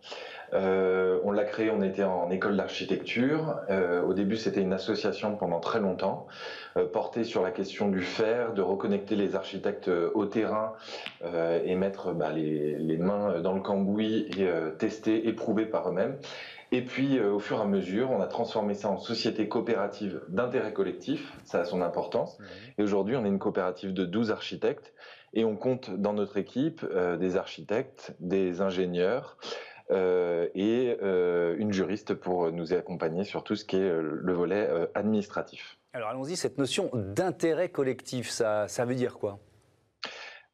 Euh, 0.54 1.20
on 1.24 1.32
l'a 1.32 1.44
créé, 1.44 1.72
on 1.72 1.82
était 1.82 2.04
en 2.04 2.30
école 2.30 2.58
d'architecture. 2.58 3.60
Euh, 3.70 4.02
au 4.04 4.14
début, 4.14 4.36
c'était 4.36 4.62
une 4.62 4.74
association 4.74 5.36
pendant 5.36 5.60
très 5.60 5.80
longtemps, 5.80 6.28
euh, 6.78 6.86
portée 6.86 7.24
sur 7.24 7.42
la 7.42 7.52
question 7.52 7.90
du 7.90 8.02
faire, 8.02 8.54
de 8.54 8.62
reconnecter 8.62 9.16
les 9.16 9.36
architectes 9.36 9.90
au 9.90 10.26
terrain 10.26 10.74
et 11.66 11.76
mettre 11.76 12.14
bah, 12.14 12.32
les, 12.32 12.98
mains 12.98 13.40
dans 13.40 13.54
le 13.54 13.62
cambouis 13.62 14.28
et 14.38 14.48
tester, 14.78 15.28
éprouver 15.28 15.66
par 15.66 15.90
eux-mêmes. 15.90 16.18
Et 16.74 16.82
puis, 16.84 17.20
au 17.20 17.40
fur 17.40 17.58
et 17.58 17.62
à 17.62 17.66
mesure, 17.66 18.12
on 18.12 18.22
a 18.22 18.28
transformé 18.28 18.74
ça 18.74 18.90
en 18.90 18.98
société 18.98 19.50
coopérative 19.50 20.22
d'intérêt 20.30 20.72
collectif. 20.72 21.34
Ça 21.44 21.60
a 21.60 21.66
son 21.66 21.82
importance. 21.82 22.40
Mmh. 22.40 22.44
Et 22.78 22.84
aujourd'hui, 22.84 23.16
on 23.18 23.26
est 23.26 23.30
une 23.30 23.40
coopérative 23.40 23.94
de 23.94 24.06
12 24.06 24.32
architectes. 24.32 24.94
Et 25.34 25.46
on 25.46 25.56
compte 25.56 25.90
dans 25.92 26.14
notre 26.14 26.38
équipe 26.38 26.86
des 27.20 27.38
architectes, 27.38 28.14
des 28.20 28.62
ingénieurs, 28.62 29.38
euh, 29.92 30.48
et 30.56 30.98
euh, 31.02 31.56
une 31.58 31.74
juriste 31.74 32.14
pour 32.14 32.50
nous 32.52 32.72
accompagner 32.74 33.26
sur 33.26 33.44
tout 33.44 33.58
ce 33.58 33.66
qui 33.66 33.76
est 33.76 33.90
euh, 33.90 34.02
le 34.02 34.34
volet 34.34 34.70
administratif. 34.96 35.78
Alors 35.94 36.10
allons-y, 36.10 36.38
cette 36.38 36.58
notion 36.58 36.90
d'intérêt 36.94 37.70
collectif, 37.70 38.30
ça, 38.30 38.70
ça 38.70 38.86
veut 38.86 38.96
dire 38.96 39.18
quoi? 39.18 39.40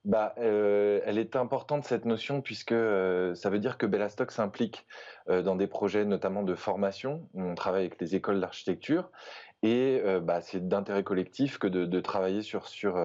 Bah, 0.06 0.34
elle 0.38 1.18
est 1.18 1.36
importante 1.36 1.84
cette 1.84 2.06
notion 2.06 2.42
puisque 2.42 2.74
ça 2.74 3.50
veut 3.50 3.60
dire 3.60 3.78
que 3.78 3.86
Bellastock 3.86 4.32
s'implique 4.32 4.88
dans 5.28 5.58
des 5.58 5.68
projets 5.68 6.06
notamment 6.06 6.44
de 6.44 6.56
formation. 6.56 7.28
On 7.34 7.56
travaille 7.56 7.88
avec 7.88 8.00
les 8.00 8.16
écoles 8.16 8.40
d'architecture 8.40 9.12
et 9.64 10.02
bah, 10.22 10.42
c'est 10.42 10.68
d'intérêt 10.68 11.04
collectif 11.04 11.58
que 11.58 11.68
de, 11.68 12.00
travailler 12.00 12.42
sur, 12.42 12.68
sur 12.68 13.00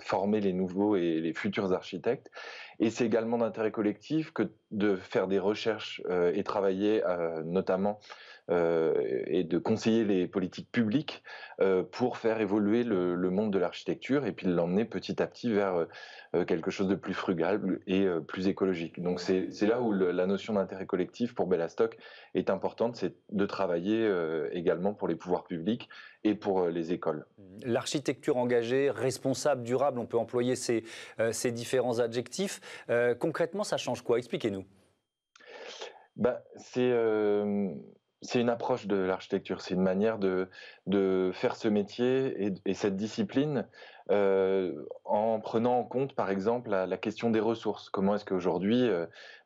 former 0.00 0.40
les 0.40 0.52
nouveaux 0.52 0.96
et 0.96 1.20
les 1.20 1.32
futurs 1.32 1.72
architectes. 1.72 2.30
Et 2.80 2.90
c'est 2.90 3.06
également 3.06 3.38
d'intérêt 3.38 3.70
collectif 3.70 4.32
que 4.32 4.50
de 4.70 4.96
faire 4.96 5.28
des 5.28 5.38
recherches 5.38 6.02
euh, 6.10 6.32
et 6.34 6.42
travailler 6.42 7.04
euh, 7.04 7.42
notamment 7.44 8.00
euh, 8.00 8.33
et 8.50 9.44
de 9.44 9.58
conseiller 9.58 10.04
les 10.04 10.26
politiques 10.26 10.70
publiques 10.70 11.22
pour 11.92 12.18
faire 12.18 12.40
évoluer 12.40 12.84
le, 12.84 13.30
monde 13.30 13.52
de 13.52 13.58
l'architecture 13.58 14.26
et 14.26 14.32
puis 14.32 14.46
l'emmener 14.46 14.84
petit 14.84 15.22
à 15.22 15.26
petit 15.26 15.50
vers 15.50 15.86
quelque 16.46 16.70
chose 16.70 16.88
de 16.88 16.94
plus 16.94 17.14
frugal 17.14 17.80
et 17.86 18.06
plus 18.28 18.48
écologique. 18.48 19.00
Donc 19.00 19.20
c'est 19.20 19.66
là 19.66 19.80
où 19.80 19.92
la 19.92 20.26
notion 20.26 20.54
d'intérêt 20.54 20.86
collectif 20.86 21.34
pour 21.34 21.46
Bellastock 21.46 21.96
est 22.34 22.50
importante, 22.50 22.96
c'est 22.96 23.14
de 23.30 23.46
travailler 23.46 24.10
également 24.52 24.92
pour 24.92 25.08
les 25.08 25.16
pouvoirs 25.16 25.44
publics 25.44 25.88
et 26.22 26.34
pour 26.34 26.68
les 26.68 26.92
écoles. 26.92 27.26
L'architecture 27.62 28.36
engagée, 28.36 28.90
responsable, 28.90 29.62
durable, 29.62 29.98
on 29.98 30.06
peut 30.06 30.18
employer 30.18 30.56
ces, 30.56 30.84
ces 31.32 31.50
différents 31.50 31.98
adjectifs. 31.98 32.60
Euh, 32.90 33.14
concrètement, 33.14 33.64
ça 33.64 33.76
change 33.76 34.02
quoi? 34.02 34.18
Expliquez-nous. 34.18 34.64
Bah, 36.16 36.42
euh, 36.76 37.74
c'est 38.24 38.40
une 38.40 38.48
approche 38.48 38.86
de 38.86 38.96
l'architecture, 38.96 39.60
c'est 39.60 39.74
une 39.74 39.82
manière 39.82 40.18
de, 40.18 40.48
faire 41.32 41.56
ce 41.56 41.68
métier 41.68 42.52
et, 42.64 42.74
cette 42.74 42.96
discipline 42.96 43.66
euh, 44.10 44.84
en 45.04 45.40
prenant 45.40 45.78
en 45.78 45.84
compte, 45.84 46.14
par 46.14 46.30
exemple, 46.30 46.70
la, 46.70 46.96
question 46.96 47.30
des 47.30 47.40
ressources. 47.40 47.90
Comment 47.90 48.16
est-ce 48.16 48.24
qu'aujourd'hui, 48.24 48.88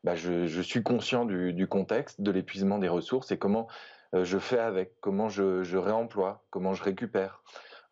bah, 0.05 0.15
je, 0.15 0.63
suis 0.63 0.83
conscient 0.83 1.25
du, 1.25 1.67
contexte, 1.67 2.21
de 2.21 2.31
l'épuisement 2.31 2.79
des 2.79 2.89
ressources 2.89 3.31
et 3.33 3.39
comment 3.39 3.69
je 4.15 4.39
fais 4.39 4.59
avec, 4.59 4.93
comment 5.01 5.29
je 5.29 5.77
réemploie, 5.77 6.43
comment 6.51 6.75
je 6.75 6.83
récupère. 6.83 7.43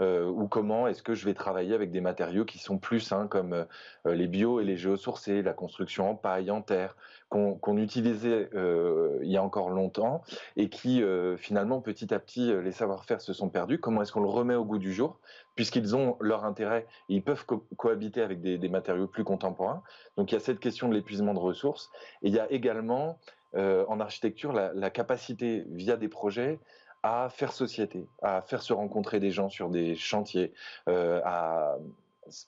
Euh, 0.02 0.26
ou 0.26 0.46
comment 0.46 0.86
est-ce 0.86 1.02
que 1.02 1.14
je 1.14 1.24
vais 1.24 1.32
travailler 1.32 1.74
avec 1.74 1.90
des 1.90 2.02
matériaux 2.02 2.44
qui 2.44 2.58
sont 2.58 2.76
plus 2.76 3.00
sains 3.00 3.28
comme 3.28 3.54
euh, 3.54 4.14
les 4.14 4.26
bio 4.26 4.60
et 4.60 4.64
les 4.64 4.76
géosourcés, 4.76 5.40
la 5.40 5.54
construction 5.54 6.10
en 6.10 6.14
paille, 6.14 6.50
en 6.50 6.60
terre, 6.60 6.96
qu'on 7.30 7.76
utilisait 7.76 8.50
euh, 8.54 9.18
il 9.22 9.30
y 9.30 9.36
a 9.36 9.42
encore 9.42 9.70
longtemps 9.70 10.22
et 10.56 10.68
qui 10.68 11.02
finalement 11.38 11.80
petit 11.80 12.14
à 12.14 12.20
petit 12.20 12.52
les 12.62 12.70
savoir-faire 12.70 13.20
se 13.20 13.32
sont 13.32 13.48
perdus. 13.48 13.78
Comment 13.78 14.02
est-ce 14.02 14.12
qu'on 14.12 14.20
le 14.20 14.28
remet 14.28 14.54
au 14.54 14.64
goût 14.64 14.78
du 14.78 14.92
jour? 14.92 15.18
Puisqu'ils 15.56 15.96
ont 15.96 16.16
leur 16.20 16.44
intérêt, 16.44 16.86
ils 17.08 17.22
peuvent 17.22 17.44
cohabiter 17.76 18.22
avec 18.22 18.40
des, 18.40 18.68
matériaux 18.68 19.08
plus 19.08 19.24
contemporains. 19.24 19.82
Donc 20.16 20.30
il 20.30 20.34
y 20.34 20.38
a 20.38 20.40
cette 20.40 20.60
question 20.60 20.88
de 20.88 20.94
l'épuisement 20.94 21.34
de 21.34 21.40
ressources 21.40 21.90
et 22.22 22.28
il 22.28 22.34
y 22.34 22.38
a 22.38 22.50
également 22.52 23.18
en 23.54 23.98
architecture 23.98 24.52
la 24.52 24.90
capacité 24.90 25.64
via 25.68 25.96
des 25.96 26.08
projets 26.08 26.60
à 27.06 27.28
faire 27.30 27.52
société, 27.52 28.06
à 28.22 28.42
faire 28.42 28.62
se 28.62 28.72
rencontrer 28.72 29.20
des 29.20 29.30
gens 29.30 29.48
sur 29.48 29.68
des 29.68 29.94
chantiers, 29.94 30.52
à 30.86 31.76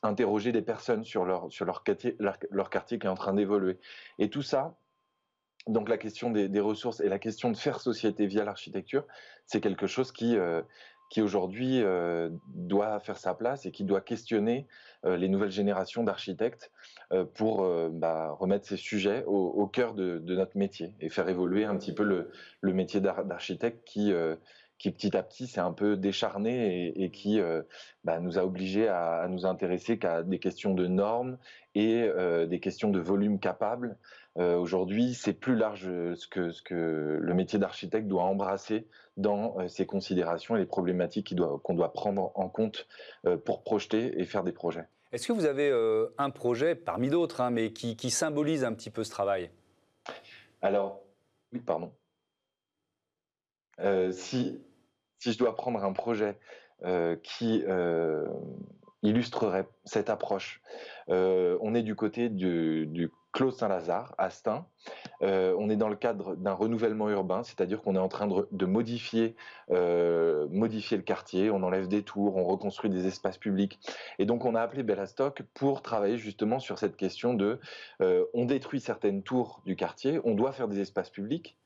interroger 0.03 0.53
des 0.53 0.63
personnes 0.63 1.05
sur 1.05 1.25
leur, 1.25 1.51
sur 1.51 1.65
leur, 1.65 1.85
quartier, 1.85 2.17
leur, 2.19 2.71
quartier 2.71 2.99
qui 2.99 3.07
est 3.07 3.11
en 3.11 3.15
train 3.15 3.35
d'évoluer. 3.35 3.79
Et 4.19 4.31
tout 4.31 4.43
ça, 4.43 4.75
donc 5.67 5.89
la 5.89 5.99
question 5.99 6.31
des, 6.31 6.61
ressources 6.61 7.01
et 7.01 7.09
la 7.09 7.19
question 7.19 7.51
de 7.51 7.57
faire 7.57 7.81
société 7.81 8.27
via 8.27 8.45
l'architecture, 8.45 9.05
c'est 9.47 9.61
quelque 9.61 9.87
chose 9.87 10.13
qui, 10.13 10.37
euh, 10.37 10.63
qui 11.09 11.23
aujourd'hui 11.23 11.83
euh, 11.83 12.31
doit 12.49 13.01
faire 13.01 13.17
sa 13.17 13.35
place 13.35 13.67
et 13.67 13.71
qui 13.71 13.85
doit 13.85 14.01
questionner 14.01 14.67
euh, 15.05 15.17
les 15.17 15.29
nouvelles 15.29 15.51
générations 15.51 16.05
d'architectes 16.05 16.71
pour 17.35 17.67
bah, 17.91 18.37
remettre 18.39 18.67
ces 18.67 18.77
sujets 18.77 19.25
au, 19.27 19.67
cœur 19.67 19.95
de, 19.95 20.19
notre 20.27 20.59
métier 20.59 20.93
et 21.01 21.09
faire 21.09 21.27
évoluer 21.31 21.65
un 21.65 21.75
petit 21.77 21.95
peu 21.95 22.03
le, 22.03 22.31
le 22.61 22.75
métier 22.75 23.01
d'architecte 23.01 23.83
qui 23.87 24.13
qui 24.79 24.93
petit 24.93 25.17
à 25.17 25.23
petit 25.23 25.47
s'est 25.47 25.61
un 25.61 25.73
peu 25.73 25.97
décharné 25.97 26.93
et, 26.97 27.11
qui 27.11 27.41
euh, 27.41 27.63
bah, 28.05 28.21
nous 28.21 28.39
a 28.39 28.45
obligés 28.45 28.89
à, 28.89 29.27
nous 29.29 29.45
intéresser 29.45 29.99
qu'à 29.99 30.23
des 30.23 30.39
questions 30.39 30.73
de 30.73 30.87
normes 30.87 31.37
et 31.75 32.05
euh, 32.05 32.47
des 32.47 32.61
questions 32.61 32.91
de 32.91 33.01
volume 33.01 33.41
capable. 33.41 33.99
Euh, 34.39 34.57
aujourd'hui, 34.57 35.15
c'est 35.15 35.33
plus 35.33 35.57
large 35.57 35.85
ce 36.15 36.27
que, 36.29 36.51
ce 36.51 36.63
que 36.63 37.19
le 37.21 37.35
métier 37.35 37.59
d'architecte 37.59 38.07
doit 38.07 38.25
embrasser 38.25 38.87
dans 39.17 39.69
ses 39.69 39.85
considérations 39.85 40.55
et 40.55 40.61
les 40.61 40.67
problématiques 40.67 41.31
qu'on 41.31 41.75
doit, 41.75 41.89
doit 41.89 41.93
prendre 41.93 42.31
en 42.37 42.49
compte 42.49 42.87
pour 43.45 43.65
projeter 43.65 44.21
et 44.21 44.25
faire 44.25 44.45
des 44.45 44.53
projets. 44.53 44.87
Est-ce 45.11 45.27
que 45.27 45.33
vous 45.33 45.45
avez 45.45 45.73
un 46.19 46.31
projet, 46.31 46.77
parmi 46.77 47.11
d'autres, 47.11 47.41
hein, 47.41 47.51
mais 47.51 47.73
qui, 47.73 47.97
qui 47.97 48.11
symbolise 48.11 48.63
un 48.63 48.73
petit 48.75 48.91
peu 48.91 49.03
ce 49.03 49.11
travail? 49.11 49.51
Alors, 50.63 51.01
oui, 51.53 51.59
pardon. 51.59 51.93
si 54.13 54.61
si 55.19 55.33
je 55.33 55.39
dois 55.39 55.55
prendre 55.55 55.85
un 55.85 55.93
projet 55.93 56.39
euh, 56.85 57.17
qui 57.23 57.65
euh, 57.67 58.27
illustrerait 59.03 59.67
cette 59.85 60.11
approche, 60.11 60.63
euh, 61.09 61.59
on 61.61 61.75
est 61.75 61.83
du 61.83 61.95
côté 61.95 62.29
du, 62.29 62.87
du 62.87 63.11
Clos 63.39 63.53
Saint-Lazare, 63.53 64.17
à 64.19 64.31
Stein. 64.31 64.67
on 65.21 65.71
est 65.71 65.77
dans 65.77 65.89
le 65.89 65.95
cadre 65.95 66.35
d'un 66.35 66.55
renouvellement 66.55 67.09
urbain, 67.09 67.45
c'est-à-dire 67.45 67.81
qu'on 67.83 67.95
est 67.95 68.01
en 68.01 68.09
train 68.09 68.27
de, 68.27 68.67
modifier, 68.67 69.37
modifier 69.71 70.97
le 70.97 71.05
quartier, 71.05 71.49
on 71.49 71.63
enlève 71.63 71.87
des 71.87 72.03
tours, 72.03 72.37
on 72.37 72.43
reconstruit 72.43 72.91
des 72.91 73.07
espaces 73.07 73.39
publics. 73.39 73.79
Et 74.19 74.25
donc 74.25 74.45
on 74.45 74.57
a 74.57 74.61
appelé 74.61 74.83
Bellastock 74.83 75.43
pour 75.55 75.83
travailler 75.83 76.19
justement 76.19 76.59
sur 76.59 76.81
cette 76.81 76.97
question 76.97 77.33
de, 77.33 77.61
on 78.01 78.45
détruit 78.45 78.81
certaines 78.81 79.23
tours 79.23 79.63
du 79.65 79.77
quartier, 79.77 80.19
on 80.25 80.35
doit 80.35 80.51
faire 80.51 80.67
des 80.67 80.81
espaces 80.81 81.11
publics. 81.11 81.57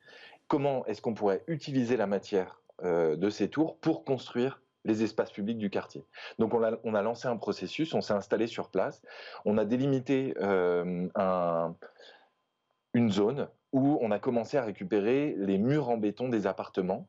Comment 0.49 0.85
est-ce 0.85 1.01
qu'on 1.01 1.15
pourrait 1.15 1.43
utiliser 1.47 1.97
la 1.97 2.07
matière 2.07 2.61
euh, 2.85 3.17
de 3.17 3.31
ces 3.31 3.49
tours 3.49 3.79
pour 3.79 4.05
construire 4.05 4.61
les 4.85 5.03
espaces 5.03 5.31
publics 5.31 5.59
du 5.59 5.71
quartier. 5.71 6.05
Donc 6.39 6.55
on 6.55 6.95
a, 6.95 7.03
lancé 7.03 7.29
un 7.29 7.37
processus, 7.37 7.95
on 7.95 8.01
s'est 8.01 8.15
installé 8.15 8.47
sur 8.47 8.71
place, 8.71 9.03
on 9.45 9.59
a 9.59 9.65
délimité 9.65 10.35
euh, 10.39 11.09
une 12.95 13.11
zone 13.11 13.49
où 13.73 13.99
on 14.03 14.11
a 14.11 14.19
commencé 14.19 14.57
à 14.57 14.65
récupérer 14.65 15.35
les 15.39 15.59
murs 15.59 15.89
en 15.89 15.97
béton 15.97 16.29
des 16.29 16.47
appartements 16.47 17.09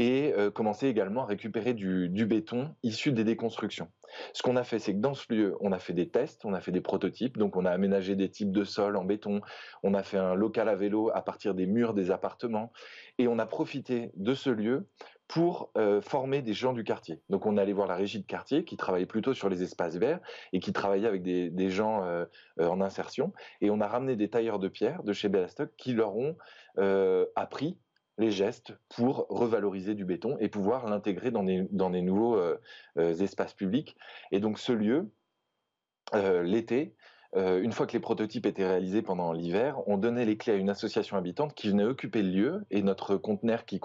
et 0.00 0.32
euh, 0.34 0.50
commencer 0.50 0.88
également 0.88 1.24
à 1.24 1.26
récupérer 1.26 1.74
du, 1.74 2.08
béton 2.24 2.74
issu 2.82 3.12
des 3.12 3.22
déconstructions. 3.22 3.90
Ce 4.32 4.42
qu'on 4.42 4.56
a 4.56 4.64
fait, 4.64 4.78
c'est 4.78 4.94
que 4.94 4.98
dans 4.98 5.12
ce 5.12 5.30
lieu, 5.30 5.56
on 5.60 5.72
a 5.72 5.78
fait 5.78 5.92
des 5.92 6.08
tests, 6.08 6.46
on 6.46 6.54
a 6.54 6.62
fait 6.62 6.72
des 6.72 6.80
prototypes, 6.80 7.36
donc 7.36 7.54
on 7.54 7.66
a 7.66 7.70
aménagé 7.70 8.16
des 8.16 8.30
types 8.30 8.50
de 8.50 8.64
sols 8.64 8.96
en 8.96 9.04
béton, 9.04 9.42
on 9.82 9.92
a 9.92 10.02
fait 10.02 10.16
un 10.16 10.34
local 10.34 10.70
à 10.70 10.74
vélo 10.74 11.10
à 11.12 11.20
partir 11.20 11.54
des 11.54 11.66
murs 11.66 11.92
des 11.92 12.10
appartements, 12.10 12.72
et 13.18 13.28
on 13.28 13.38
a 13.38 13.44
profité 13.44 14.10
de 14.16 14.32
ce 14.32 14.48
lieu 14.48 14.88
pour 15.28 15.70
euh, 15.76 16.00
former 16.00 16.40
des 16.40 16.54
gens 16.54 16.72
du 16.72 16.82
quartier. 16.82 17.20
Donc 17.28 17.44
on 17.44 17.58
allé 17.58 17.74
voir 17.74 17.86
la 17.86 17.94
régie 17.94 18.20
de 18.20 18.26
quartier 18.26 18.64
qui 18.64 18.78
travaillait 18.78 19.04
plutôt 19.04 19.34
sur 19.34 19.50
les 19.50 19.62
espaces 19.62 19.96
verts 19.96 20.20
et 20.54 20.60
qui 20.60 20.72
travaillait 20.72 21.08
avec 21.08 21.22
des, 21.22 21.68
gens 21.68 22.04
euh, 22.04 22.24
en 22.58 22.80
insertion. 22.80 23.34
Et 23.60 23.68
on 23.68 23.82
a 23.82 23.86
ramené 23.86 24.16
des 24.16 24.30
tailleurs 24.30 24.60
de 24.60 24.68
pierre 24.68 25.02
de 25.02 25.12
chez 25.12 25.28
Bellastock 25.28 25.70
qui 25.76 25.92
leur 25.92 26.16
ont 26.16 26.36
appris 27.36 27.76
les 28.18 28.30
gestes 28.30 28.74
pour 28.88 29.26
revaloriser 29.28 29.94
du 29.94 30.04
béton 30.04 30.36
et 30.38 30.48
pouvoir 30.48 30.86
l'intégrer 30.86 31.30
dans 31.30 31.42
des, 31.42 31.66
dans 31.70 31.90
des 31.90 32.02
nouveaux 32.02 32.36
euh, 32.36 32.60
euh, 32.98 33.14
espaces 33.14 33.54
publics. 33.54 33.96
Et 34.30 34.40
donc 34.40 34.58
ce 34.58 34.72
lieu, 34.72 35.10
euh, 36.14 36.42
l'été, 36.42 36.94
une 37.36 37.70
fois 37.70 37.86
que 37.86 37.92
les 37.92 38.00
prototypes 38.00 38.44
étaient 38.44 38.66
réalisés 38.66 39.02
pendant 39.02 39.32
l'hiver, 39.32 39.78
on 39.86 39.98
donnait 39.98 40.24
les 40.24 40.36
clés 40.36 40.54
à 40.54 40.56
une 40.56 40.68
association 40.68 41.16
habitante 41.16 41.54
qui 41.54 41.68
venait 41.68 41.84
occuper 41.84 42.22
le 42.22 42.30
lieu 42.30 42.66
et 42.72 42.82
notre 42.82 43.16
conteneur 43.16 43.66
qui, 43.66 43.80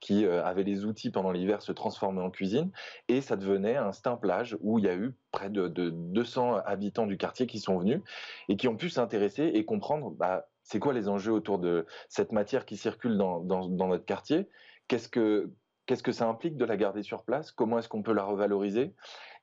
qui 0.00 0.26
avait 0.26 0.64
les 0.64 0.84
outils 0.84 1.12
pendant 1.12 1.30
l'hiver 1.30 1.62
se 1.62 1.70
transformait 1.70 2.20
en 2.20 2.30
cuisine 2.30 2.72
et 3.06 3.20
ça 3.20 3.36
devenait 3.36 3.76
un 3.76 3.92
stimplage 3.92 4.58
où 4.60 4.80
il 4.80 4.86
y 4.86 4.88
a 4.88 4.96
eu 4.96 5.14
près 5.30 5.50
de, 5.50 5.68
200 5.68 6.56
habitants 6.66 7.06
du 7.06 7.16
quartier 7.16 7.46
qui 7.46 7.60
sont 7.60 7.78
venus 7.78 8.00
et 8.48 8.56
qui 8.56 8.66
ont 8.66 8.76
pu 8.76 8.90
s'intéresser 8.90 9.44
et 9.54 9.64
comprendre 9.64 10.10
bah, 10.10 10.48
c'est 10.70 10.78
quoi 10.78 10.92
les 10.92 11.08
enjeux 11.08 11.32
autour 11.32 11.58
de 11.58 11.84
cette 12.08 12.30
matière 12.30 12.64
qui 12.64 12.76
circule 12.76 13.18
dans, 13.18 13.40
notre 13.42 14.04
quartier? 14.04 14.48
Qu'est-ce 14.86 15.08
que 15.08 15.50
qu'est-ce 15.86 16.04
que 16.04 16.12
ça 16.12 16.28
implique 16.28 16.56
de 16.56 16.64
la 16.64 16.76
garder 16.76 17.02
sur 17.02 17.24
place? 17.24 17.50
Comment 17.50 17.80
est-ce 17.80 17.88
qu'on 17.88 18.02
peut 18.02 18.12
la 18.12 18.22
revaloriser? 18.22 18.94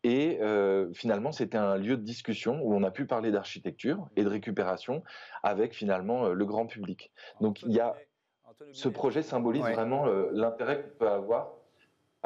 Et 0.06 0.40
euh, 0.42 0.90
finalement, 0.94 1.34
c'était 1.34 1.58
un 1.58 1.76
lieu 1.76 1.98
de 1.98 2.04
discussion 2.04 2.62
où 2.64 2.74
on 2.74 2.82
a 2.84 2.92
pu 2.92 3.06
parler 3.06 3.32
d'architecture 3.32 4.08
et 4.16 4.24
de 4.24 4.30
récupération 4.30 5.04
avec 5.44 5.74
finalement 5.74 6.28
euh, 6.28 6.34
le 6.34 6.46
grand 6.46 6.66
public. 6.66 7.12
Donc 7.42 7.62
il 7.64 7.74
y 7.74 7.82
a 7.82 7.94
ce 8.72 8.88
projet 8.88 9.22
symbolise 9.22 9.64
vraiment 9.64 10.08
euh, 10.08 10.30
l'intérêt 10.32 10.82
qu'on 10.82 10.98
peut 10.98 11.10
avoir 11.10 11.57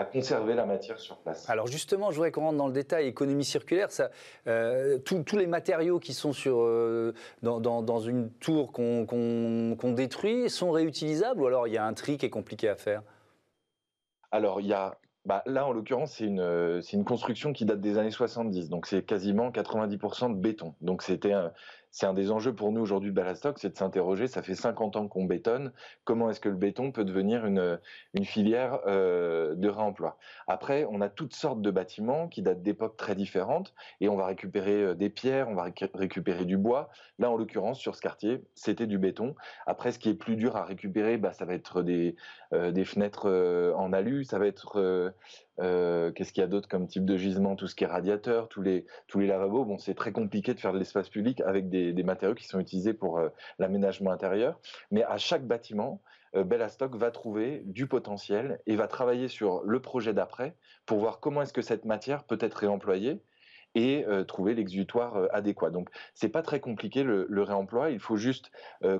à 0.02 0.06
conserver 0.06 0.56
la 0.56 0.66
matière 0.66 1.00
sur 1.00 1.18
place. 1.18 1.50
Alors 1.50 1.68
justement, 1.68 2.12
je 2.12 2.16
voudrais 2.16 2.32
qu'on 2.32 2.42
rentre 2.42 2.58
dans 2.58 2.68
le 2.68 2.74
détail 2.74 3.08
économie 3.08 3.46
circulaire. 3.46 3.92
Ça, 3.92 4.10
euh, 4.48 4.98
tous 4.98 5.38
les 5.38 5.48
matériaux 5.48 6.00
qui 6.00 6.14
sont 6.14 6.34
sur, 6.34 6.62
euh, 6.62 7.14
dans, 7.42 8.00
une 8.00 8.32
tour 8.32 8.72
qu'on 8.72 9.94
détruit 9.96 10.50
sont 10.50 10.72
réutilisables 10.72 11.42
ou 11.42 11.48
alors 11.48 11.68
il 11.68 11.74
y 11.74 11.78
a 11.78 11.86
un 11.86 11.94
tri 11.94 12.18
qui 12.18 12.26
est 12.26 12.30
compliqué 12.32 12.68
à 12.68 12.76
faire? 12.76 13.04
Alors 14.32 14.60
il 14.60 14.68
y 14.68 14.74
a 14.74 14.98
bah, 15.24 15.44
là, 15.46 15.68
en 15.68 15.72
l'occurrence, 15.72 16.14
c'est 16.14 16.26
une, 16.26 16.82
une 16.94 17.06
construction 17.06 17.54
qui 17.54 17.66
date 17.66 17.80
des 17.80 18.00
années 18.00 18.10
70, 18.10 18.70
donc 18.70 18.88
c'est 18.88 19.04
quasiment 19.04 19.52
90% 19.52 20.34
de 20.34 20.40
béton. 20.40 20.74
Donc 20.82 21.04
c'était 21.04 21.34
c'est 21.92 22.06
un 22.06 22.14
des 22.14 22.32
enjeux 22.32 22.56
pour 22.56 22.72
nous 22.72 22.82
aujourd'hui 22.82 23.10
de 23.10 23.16
Balastock, 23.16 23.60
c'est 23.60 23.70
de 23.70 23.78
s'interroger, 23.78 24.28
ça 24.28 24.42
fait 24.42 24.56
50 24.56 24.96
ans 24.96 25.08
qu'on 25.08 25.26
bétonne, 25.26 25.74
comment 26.06 26.30
est-ce 26.30 26.40
que 26.40 26.50
le 26.50 26.56
béton 26.56 26.92
peut 26.92 27.04
devenir 27.04 27.46
une, 27.46 27.80
filière 28.24 28.80
euh, 28.88 29.56
de 29.56 29.68
réemploi? 29.68 30.18
Après, 30.48 30.86
on 30.90 31.02
a 31.02 31.10
toutes 31.10 31.34
sortes 31.34 31.62
de 31.62 31.70
bâtiments 31.70 32.28
qui 32.30 32.42
datent 32.42 32.62
d'époques 32.62 32.98
très 32.98 33.16
différentes, 33.16 33.74
et 34.00 34.08
on 34.08 34.16
va 34.16 34.26
récupérer 34.26 34.84
euh, 34.84 34.96
des 34.96 35.10
pierres, 35.10 35.50
on 35.50 35.56
va 35.56 35.68
récupérer 35.94 36.46
du 36.46 36.58
bois. 36.58 36.90
Là, 37.20 37.30
en 37.30 37.36
l'occurrence, 37.36 37.80
sur 37.80 37.96
ce 37.96 38.02
quartier, 38.02 38.44
c'était 38.56 38.88
du 38.88 38.98
béton. 38.98 39.36
Après, 39.66 39.92
ce 39.92 40.00
qui 40.00 40.10
est 40.10 40.16
plus 40.16 40.38
dur 40.38 40.56
à 40.56 40.64
récupérer, 40.64 41.18
bah, 41.18 41.34
ça 41.34 41.46
va 41.46 41.54
être 41.54 41.84
des, 41.84 42.16
euh, 42.54 42.72
des 42.72 42.86
fenêtres 42.86 43.30
en 43.76 43.92
alu, 43.92 44.24
ça 44.24 44.40
va 44.40 44.48
être 44.48 45.14
euh, 45.62 46.12
qu'est-ce 46.12 46.34
qu'il 46.34 46.42
y 46.42 46.44
a 46.44 46.48
d'autre 46.48 46.68
comme 46.68 46.88
type 46.88 47.06
de 47.06 47.18
gisement? 47.18 47.56
Tout 47.56 47.68
ce 47.68 47.76
qui 47.76 47.84
est 47.84 47.88
radiateur, 47.88 48.48
tous 48.50 48.62
les, 48.62 48.86
lavabos. 49.16 49.66
Bon, 49.66 49.78
c'est 49.78 49.94
très 49.94 50.12
compliqué 50.12 50.54
de 50.54 50.60
faire 50.60 50.74
de 50.74 50.80
l'espace 50.80 51.10
public 51.10 51.42
avec 51.42 51.70
des, 51.70 52.04
matériaux 52.04 52.36
qui 52.36 52.48
sont 52.48 52.60
utilisés 52.60 52.94
pour 52.94 53.20
euh, 53.20 53.30
l'aménagement 53.60 54.12
intérieur. 54.12 54.60
Mais 54.90 55.04
à 55.04 55.18
chaque 55.18 55.46
bâtiment, 55.46 56.02
euh, 56.36 56.44
Bellastock 56.44 56.96
va 56.96 57.12
trouver 57.12 57.62
du 57.66 57.88
potentiel 57.88 58.60
et 58.66 58.76
va 58.76 58.88
travailler 58.88 59.28
sur 59.28 59.62
le 59.64 59.80
projet 59.82 60.14
d'après 60.14 60.56
pour 60.86 61.00
voir 61.00 61.20
comment 61.20 61.44
est-ce 61.44 61.54
que 61.54 61.62
cette 61.62 61.86
matière 61.86 62.24
peut 62.24 62.40
être 62.42 62.56
réemployée 62.56 63.22
et 63.74 64.06
trouver 64.28 64.54
l'exutoire 64.54 65.30
adéquat. 65.32 65.70
Donc 65.70 65.88
c'est 66.14 66.28
pas 66.28 66.42
très 66.42 66.60
compliqué 66.60 67.04
le, 67.04 67.42
réemploi, 67.42 67.90
il 67.90 68.02
faut 68.02 68.18
juste 68.18 68.52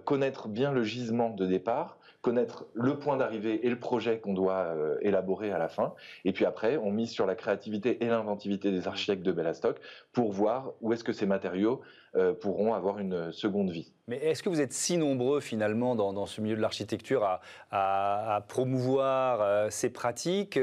connaître 0.06 0.48
bien 0.48 0.72
le 0.72 0.82
gisement 0.86 1.30
de 1.30 1.46
départ, 1.46 2.00
connaître 2.22 2.68
le 2.74 2.98
point 3.00 3.18
d'arrivée 3.18 3.66
et 3.66 3.70
le 3.70 3.80
projet 3.80 4.20
qu'on 4.20 4.34
doit 4.34 4.66
euh, 4.76 4.98
élaborer 5.02 5.52
à 5.52 5.58
la 5.58 5.68
fin. 5.68 5.94
Et 6.24 6.32
puis 6.32 6.46
après, 6.46 6.78
on 6.78 6.92
mise 6.92 7.10
sur 7.10 7.26
la 7.26 7.36
créativité 7.36 8.04
et 8.04 8.08
l'inventivité 8.08 8.72
des 8.72 8.88
architectes 8.88 9.24
de 9.24 9.32
Bellastock 9.32 9.78
pour 10.14 10.32
voir 10.32 10.74
où 10.82 10.94
est-ce 10.94 11.04
que 11.04 11.14
ces 11.14 11.26
matériaux 11.26 11.82
euh, 12.16 12.34
pourront 12.34 12.74
avoir 12.74 13.00
une 13.00 13.32
seconde 13.32 13.72
vie. 13.72 13.92
Mais 14.08 14.18
est-ce 14.18 14.44
que 14.44 14.50
vous 14.50 14.62
êtes 14.62 14.74
si 14.74 14.98
nombreux 14.98 15.40
finalement 15.40 15.96
dans, 15.96 16.26
ce 16.26 16.42
milieu 16.42 16.56
de 16.56 16.62
l'architecture 16.62 17.40
à, 17.72 18.46
promouvoir 18.48 19.42
euh, 19.42 19.68
ces 19.70 19.90
pratiques 19.90 20.60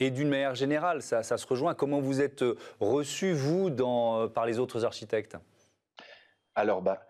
et 0.00 0.10
d'une 0.10 0.28
manière 0.28 0.54
générale, 0.54 1.02
ça, 1.02 1.22
se 1.22 1.46
rejoint 1.46 1.74
Comment 1.74 2.00
vous 2.00 2.20
êtes 2.20 2.44
reçu, 2.80 3.32
vous, 3.32 3.70
par 4.34 4.46
les 4.46 4.58
autres 4.58 4.84
architectes? 4.84 5.36
Alors, 6.54 6.82
bah, 6.82 7.02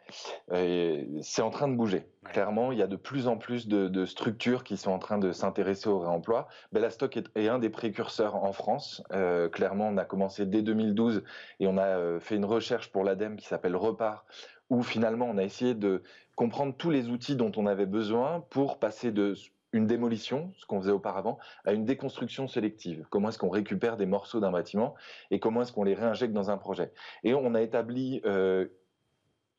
c'est 0.50 1.42
en 1.42 1.50
train 1.50 1.66
de 1.66 1.74
bouger. 1.74 2.06
Clairement, 2.24 2.70
il 2.70 2.78
y 2.78 2.82
a 2.82 2.86
de 2.86 2.96
plus 2.96 3.26
en 3.26 3.36
plus 3.36 3.66
de, 3.66 4.04
structures 4.04 4.62
qui 4.62 4.76
sont 4.76 4.92
en 4.92 4.98
train 4.98 5.18
de 5.18 5.32
s'intéresser 5.32 5.88
au 5.88 5.98
réemploi. 5.98 6.48
Bellastock 6.72 7.16
est, 7.16 7.28
est, 7.34 7.48
un 7.48 7.58
des 7.58 7.70
précurseurs 7.70 8.36
en 8.36 8.52
France. 8.52 9.02
Euh, 9.12 9.48
clairement, 9.48 9.88
on 9.88 9.96
a 9.96 10.04
commencé 10.04 10.46
dès 10.46 10.62
2012 10.62 11.24
et 11.58 11.66
on 11.66 11.76
a 11.76 11.86
euh, 11.86 12.20
fait 12.20 12.36
une 12.36 12.44
recherche 12.44 12.92
pour 12.92 13.02
l'ADEME 13.02 13.36
qui 13.36 13.46
s'appelle 13.46 13.74
Repart, 13.74 14.24
où 14.70 14.82
finalement 14.82 15.26
on 15.26 15.38
a 15.38 15.42
essayé 15.42 15.74
de 15.74 16.02
comprendre 16.36 16.74
tous 16.76 16.90
les 16.90 17.08
outils 17.08 17.36
dont 17.36 17.52
on 17.56 17.66
avait 17.66 17.86
besoin 17.86 18.44
pour 18.50 18.78
passer 18.78 19.10
de 19.10 19.34
une 19.72 19.86
démolition, 19.86 20.52
ce 20.58 20.66
qu'on 20.66 20.80
faisait 20.80 20.92
auparavant, 20.92 21.38
à 21.64 21.72
une 21.72 21.84
déconstruction 21.84 22.46
sélective. 22.46 23.06
Comment 23.08 23.30
est-ce 23.30 23.38
qu'on 23.38 23.48
récupère 23.48 23.96
des 23.96 24.06
morceaux 24.06 24.38
d'un 24.38 24.50
bâtiment 24.50 24.94
et 25.30 25.40
comment 25.40 25.62
est-ce 25.62 25.72
qu'on 25.72 25.84
les 25.84 25.94
réinjecte 25.94 26.34
dans 26.34 26.50
un 26.50 26.58
projet. 26.58 26.92
Et 27.24 27.34
on 27.34 27.54
a 27.54 27.62
établi 27.62 28.20
euh, 28.26 28.68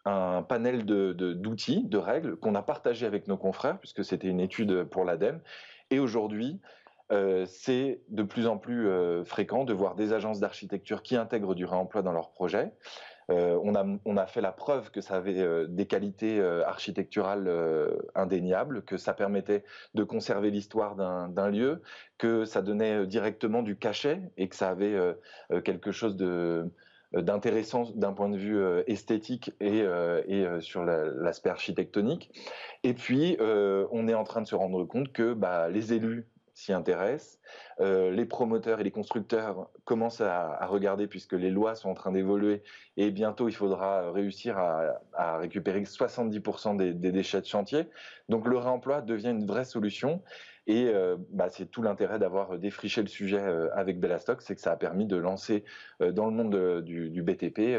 un 0.05 0.43
panel 0.43 0.85
d'outils, 0.85 1.83
de, 1.83 1.89
de, 1.89 1.97
règles 1.97 2.35
qu'on 2.35 2.55
a 2.55 2.61
partagé 2.61 3.05
avec 3.05 3.27
nos 3.27 3.37
confrères, 3.37 3.79
puisque 3.79 4.03
c'était 4.03 4.27
une 4.27 4.39
étude 4.39 4.83
pour 4.85 5.05
l'ADEME. 5.05 5.39
Et 5.91 5.99
aujourd'hui, 5.99 6.59
euh, 7.11 7.45
c'est 7.45 8.01
de 8.09 8.23
plus 8.23 8.47
en 8.47 8.57
plus 8.57 8.87
euh, 8.87 9.23
fréquent 9.23 9.65
de 9.65 9.73
voir 9.73 9.95
des 9.95 10.13
agences 10.13 10.39
d'architecture 10.39 11.03
qui 11.03 11.15
intègrent 11.15 11.53
du 11.53 11.65
réemploi 11.65 12.01
dans 12.01 12.13
leurs 12.13 12.31
projets. 12.31 12.71
Euh, 13.29 13.57
on, 13.63 13.75
a, 13.75 13.85
on, 14.05 14.17
a, 14.17 14.25
fait 14.25 14.41
la 14.41 14.51
preuve 14.51 14.89
que 14.91 14.99
ça 14.99 15.15
avait 15.15 15.67
des 15.67 15.85
qualités 15.85 16.41
architecturales 16.65 17.49
indéniables, 18.15 18.83
que 18.83 18.97
ça 18.97 19.13
permettait 19.13 19.63
de 19.93 20.03
conserver 20.03 20.51
l'histoire 20.51 20.95
d'un 20.95 21.49
lieu, 21.49 21.81
que 22.17 22.43
ça 22.43 22.61
donnait 22.61 23.05
directement 23.07 23.63
du 23.63 23.77
cachet 23.77 24.21
et 24.35 24.49
que 24.49 24.55
ça 24.57 24.69
avait 24.69 24.97
quelque 25.63 25.93
chose 25.93 26.17
d'intéressant 27.13 27.91
d'un 27.95 28.13
point 28.13 28.30
de 28.30 28.38
vue 28.38 28.63
esthétique 28.88 29.52
et, 29.60 29.80
et 30.28 30.45
sur 30.62 30.84
l'aspect 30.84 31.49
architectonique. 31.49 32.32
Et 32.84 32.93
puis, 32.93 33.38
on 33.39 34.08
est 34.08 34.13
en 34.13 34.23
train 34.23 34.41
de 34.41 34.47
se 34.47 34.56
rendre 34.56 34.84
compte 34.86 35.12
que 35.12 35.34
bah, 35.34 35.69
les 35.69 35.93
élus 35.93 36.26
s'y 36.54 36.73
intéressent. 36.73 37.39
Euh, 37.80 38.12
les 38.12 38.26
promoteurs 38.26 38.80
et 38.80 38.84
les 38.84 38.91
constructeurs 38.91 39.69
commencent 39.86 40.21
à, 40.21 40.65
regarder 40.67 41.08
puisque 41.08 41.34
les 41.34 41.49
lois 41.49 41.76
sont 41.76 41.89
en 41.89 41.93
train 41.93 42.12
d'évoluer 42.12 42.63
et 42.97 43.12
bientôt 43.12 43.49
il 43.49 43.56
faudra 43.56 44.12
réussir 44.12 44.58
à, 44.58 45.38
récupérer 45.38 45.82
70% 45.82 46.78
des, 46.78 46.93
déchets 46.93 47.41
de 47.41 47.45
chantier. 47.45 47.88
Donc 48.30 48.47
le 48.47 48.58
réemploi 48.58 49.02
devient 49.02 49.30
une 49.30 49.45
vraie 49.45 49.65
solution 49.65 50.21
et 50.67 50.88
euh, 50.88 51.17
bah, 51.30 51.47
c'est 51.49 51.65
tout 51.65 51.82
l'intérêt 51.82 52.19
d'avoir 52.19 52.58
défriché 52.58 53.02
le 53.02 53.08
sujet 53.08 53.39
euh, 53.39 53.69
avec 53.73 53.99
Bellastock, 53.99 54.41
c'est 54.41 54.56
que 54.56 54.62
ça 54.62 54.71
a 54.71 54.76
permis 54.76 55.06
de 55.06 55.17
lancer 55.17 55.63
dans 55.99 56.26
le 56.26 56.32
monde 56.32 56.82
du, 56.82 57.10
du 57.10 57.21
BTP 57.21 57.78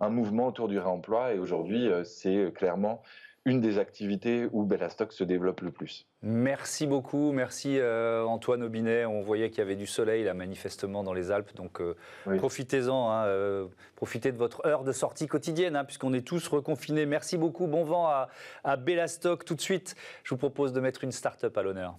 un 0.00 0.08
mouvement 0.08 0.46
autour 0.46 0.68
du 0.68 0.78
réemploi 0.78 1.34
et 1.34 1.38
aujourd'hui 1.38 1.88
c'est 2.04 2.52
clairement 2.54 3.02
une 3.46 3.60
des 3.60 3.78
activités 3.78 4.48
où 4.52 4.64
Bellastock 4.64 5.12
se 5.12 5.24
développe 5.24 5.62
le 5.62 5.70
plus. 5.70 6.06
Merci 6.22 6.86
beaucoup, 6.86 7.32
merci 7.32 7.78
euh, 7.78 8.22
Antoine 8.24 8.62
Aubinet. 8.62 9.06
On 9.06 9.22
voyait 9.22 9.48
qu'il 9.48 9.60
y 9.60 9.62
avait 9.62 9.76
du 9.76 9.86
soleil 9.86 10.24
là 10.24 10.34
manifestement 10.34 11.02
dans 11.02 11.14
les 11.14 11.30
Alpes, 11.30 11.54
donc 11.54 11.80
euh, 11.80 11.96
profitez-en, 12.36 13.10
hein, 13.10 13.24
euh, 13.24 13.66
profitez 13.96 14.30
de 14.30 14.36
votre 14.36 14.66
heure 14.66 14.84
de 14.84 14.92
sortie 14.92 15.26
quotidienne, 15.26 15.74
hein, 15.74 15.84
puisqu'on 15.84 16.12
est 16.12 16.26
tous 16.26 16.46
reconfinés. 16.48 17.06
Merci 17.06 17.38
beaucoup, 17.38 17.66
bon 17.66 17.84
vent 17.84 18.06
à, 18.08 18.28
à 18.62 18.76
Bellastock. 18.76 19.46
Tout 19.46 19.54
de 19.54 19.62
suite, 19.62 19.96
je 20.22 20.30
vous 20.30 20.38
propose 20.38 20.74
de 20.74 20.80
mettre 20.80 21.04
une 21.04 21.12
start-up 21.12 21.56
à 21.56 21.62
l'honneur. 21.62 21.96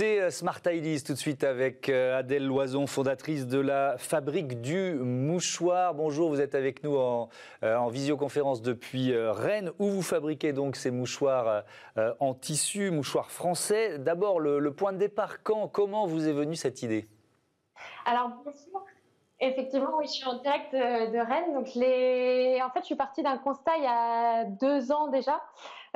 C'est 0.00 0.18
euh, 0.18 0.30
Smart 0.30 0.62
Ideas 0.64 1.02
tout 1.04 1.12
de 1.12 1.18
suite 1.18 1.44
avec 1.44 1.90
euh, 1.90 2.18
Adèle 2.18 2.46
Loison, 2.46 2.86
fondatrice 2.86 3.46
de 3.46 3.58
la 3.58 3.98
Fabrique 3.98 4.62
du 4.62 4.94
Mouchoir. 4.94 5.92
Bonjour, 5.92 6.30
vous 6.30 6.40
êtes 6.40 6.54
avec 6.54 6.82
nous 6.82 6.96
en, 6.96 7.28
euh, 7.64 7.86
visioconférence 7.90 8.62
depuis 8.62 9.14
Rennes 9.14 9.72
où 9.78 9.90
vous 9.90 10.00
fabriquez 10.00 10.54
donc 10.54 10.76
ces 10.76 10.90
mouchoirs 10.90 11.64
en 12.18 12.32
tissu, 12.32 12.90
mouchoirs 12.90 13.30
français. 13.30 13.98
D'abord, 13.98 14.40
le, 14.40 14.72
point 14.72 14.94
de 14.94 14.96
départ, 14.96 15.42
quand, 15.42 15.68
comment 15.68 16.06
vous 16.06 16.26
est 16.26 16.32
venue 16.32 16.56
cette 16.56 16.80
idée? 16.80 17.06
Alors, 18.06 18.30
Effectivement, 19.42 19.96
oui, 19.98 20.06
je 20.06 20.12
suis 20.12 20.26
en 20.26 20.38
direct 20.38 20.72
de, 20.72 21.18
Rennes. 21.18 21.52
Donc. 21.52 21.66
En 21.66 22.70
fait, 22.72 22.80
je 22.80 22.86
suis 22.86 22.94
partie 22.94 23.22
d'un 23.22 23.38
constat 23.38 23.72
il 23.76 23.84
y 23.84 23.86
a 23.86 24.44
deux 24.44 24.92
ans 24.92 25.08
déjà. 25.08 25.40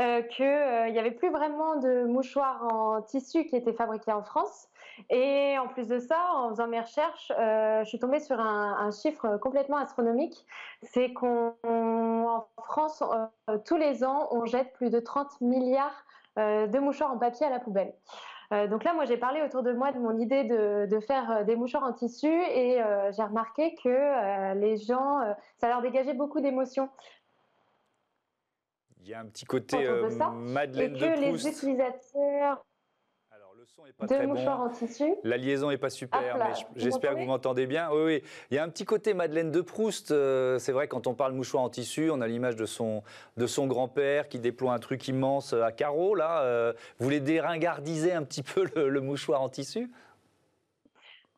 Euh, 0.00 0.22
qu'il 0.22 0.44
euh, 0.44 0.90
n'y 0.90 0.98
avait 0.98 1.12
plus 1.12 1.30
vraiment 1.30 1.76
de 1.76 2.02
mouchoirs 2.04 2.64
en 2.64 3.00
tissu 3.00 3.44
qui 3.44 3.54
étaient 3.54 3.72
fabriqués 3.72 4.12
en 4.12 4.24
France. 4.24 4.68
Et 5.08 5.56
en 5.58 5.68
plus 5.68 5.86
de 5.86 6.00
ça, 6.00 6.18
en 6.34 6.50
faisant 6.50 6.66
mes 6.66 6.80
recherches, 6.80 7.32
euh, 7.38 7.84
je 7.84 7.88
suis 7.88 8.00
tombée 8.00 8.18
sur 8.18 8.40
un, 8.40 8.90
chiffre 8.90 9.36
complètement 9.38 9.76
astronomique. 9.76 10.46
C'est 10.82 11.12
qu'en 11.12 11.54
France, 12.58 13.02
tous 13.64 13.76
les 13.76 14.04
ans, 14.04 14.28
on 14.32 14.46
jette 14.46 14.72
plus 14.74 14.90
de 14.90 14.98
30 14.98 15.40
milliards 15.40 16.04
de 16.36 16.78
mouchoirs 16.78 17.12
en 17.12 17.18
papier 17.18 17.46
à 17.46 17.50
la 17.50 17.60
poubelle. 17.60 17.92
donc 18.68 18.84
là, 18.84 18.94
moi, 18.94 19.04
j'ai 19.04 19.16
parlé 19.16 19.42
autour 19.42 19.62
de 19.62 19.72
moi 19.72 19.90
de 19.90 19.98
mon 19.98 20.16
idée 20.18 20.44
de 20.44 21.00
faire 21.00 21.44
des 21.44 21.56
mouchoirs 21.56 21.84
en 21.84 21.92
tissu 21.92 22.32
et 22.32 22.80
j'ai 23.16 23.22
remarqué 23.22 23.74
que 23.82 24.54
les 24.54 24.76
gens, 24.76 25.20
ça 25.58 25.68
leur 25.68 25.82
dégageait 25.82 26.14
beaucoup 26.14 26.40
d'émotions. 26.40 26.88
Il 29.04 29.10
y 29.10 29.14
a 29.14 29.20
un 29.20 29.26
petit 29.26 29.44
côté 29.44 29.86
euh, 29.86 30.08
Madeleine 30.32 30.96
et 30.96 30.98
que 30.98 31.20
les 31.20 31.46
utilisateurs 31.46 32.64
Alors, 33.30 33.52
le 33.54 33.66
son 33.66 33.84
est 33.84 33.92
pas 33.92 34.06
de 34.06 34.14
très 34.14 34.26
mouchoirs 34.26 34.62
en 34.62 34.70
tissu. 34.70 35.14
La 35.24 35.36
liaison 35.36 35.68
n'est 35.68 35.76
pas 35.76 35.90
super, 35.90 36.38
mais 36.38 36.54
j'espère 36.74 37.14
que 37.14 37.18
vous 37.18 37.26
m'entendez 37.26 37.66
bien. 37.66 37.90
Oui, 37.92 38.02
oui. 38.02 38.22
Il 38.50 38.54
y 38.54 38.58
a 38.58 38.64
un 38.64 38.68
petit 38.70 38.86
côté 38.86 39.12
Madeleine 39.12 39.50
de 39.50 39.60
Proust. 39.60 40.10
Euh, 40.10 40.58
c'est 40.58 40.72
vrai, 40.72 40.88
quand 40.88 41.06
on 41.06 41.12
parle 41.12 41.34
mouchoir 41.34 41.62
en 41.62 41.68
tissu, 41.68 42.10
on 42.10 42.22
a 42.22 42.26
l'image 42.26 42.56
de 42.56 42.64
son, 42.64 43.02
de 43.36 43.46
son 43.46 43.66
grand-père 43.66 44.30
qui 44.30 44.38
déploie 44.38 44.72
un 44.72 44.78
truc 44.78 45.06
immense 45.06 45.52
à 45.52 45.70
carreaux. 45.70 46.14
Là, 46.14 46.40
euh, 46.40 46.72
vous 46.98 47.04
voulez 47.04 47.20
déringardisez 47.20 48.12
un 48.12 48.22
petit 48.22 48.42
peu 48.42 48.64
le 48.74 49.00
mouchoir 49.02 49.42
en 49.42 49.50
tissu? 49.50 49.90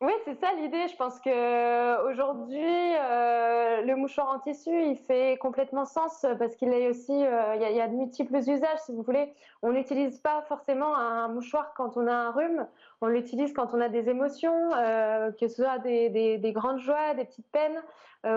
Oui, 0.02 0.12
c'est 0.26 0.38
ça 0.38 0.52
l'idée. 0.52 0.88
Je 0.88 0.96
pense 0.96 1.18
que 1.20 2.10
aujourd'hui, 2.10 2.60
euh, 2.60 3.80
le 3.80 3.96
mouchoir 3.96 4.28
en 4.28 4.38
tissu, 4.40 4.70
il 4.70 4.98
fait 4.98 5.38
complètement 5.38 5.86
sens 5.86 6.26
parce 6.38 6.54
qu'il 6.56 6.70
est 6.70 6.90
aussi, 6.90 7.12
euh, 7.12 7.54
il 7.54 7.74
y, 7.74 7.80
a 7.80 7.88
de 7.88 7.94
multiples 7.94 8.36
usages, 8.36 8.78
si 8.84 8.92
vous 8.92 9.00
voulez. 9.00 9.32
On 9.62 9.72
n'utilise 9.72 10.18
pas 10.18 10.42
forcément 10.48 10.94
un 10.94 11.28
mouchoir 11.28 11.72
quand 11.74 11.96
on 11.96 12.06
a 12.06 12.12
un 12.12 12.30
rhume. 12.30 12.66
On 13.00 13.06
l'utilise 13.06 13.54
quand 13.54 13.72
on 13.72 13.80
a 13.80 13.88
des 13.88 14.10
émotions, 14.10 14.70
euh, 14.76 15.32
que 15.32 15.48
ce 15.48 15.62
soit 15.62 15.78
des, 15.78 16.52
grandes 16.54 16.80
joies, 16.80 17.14
des 17.14 17.24
petites 17.24 17.50
peines, 17.50 17.82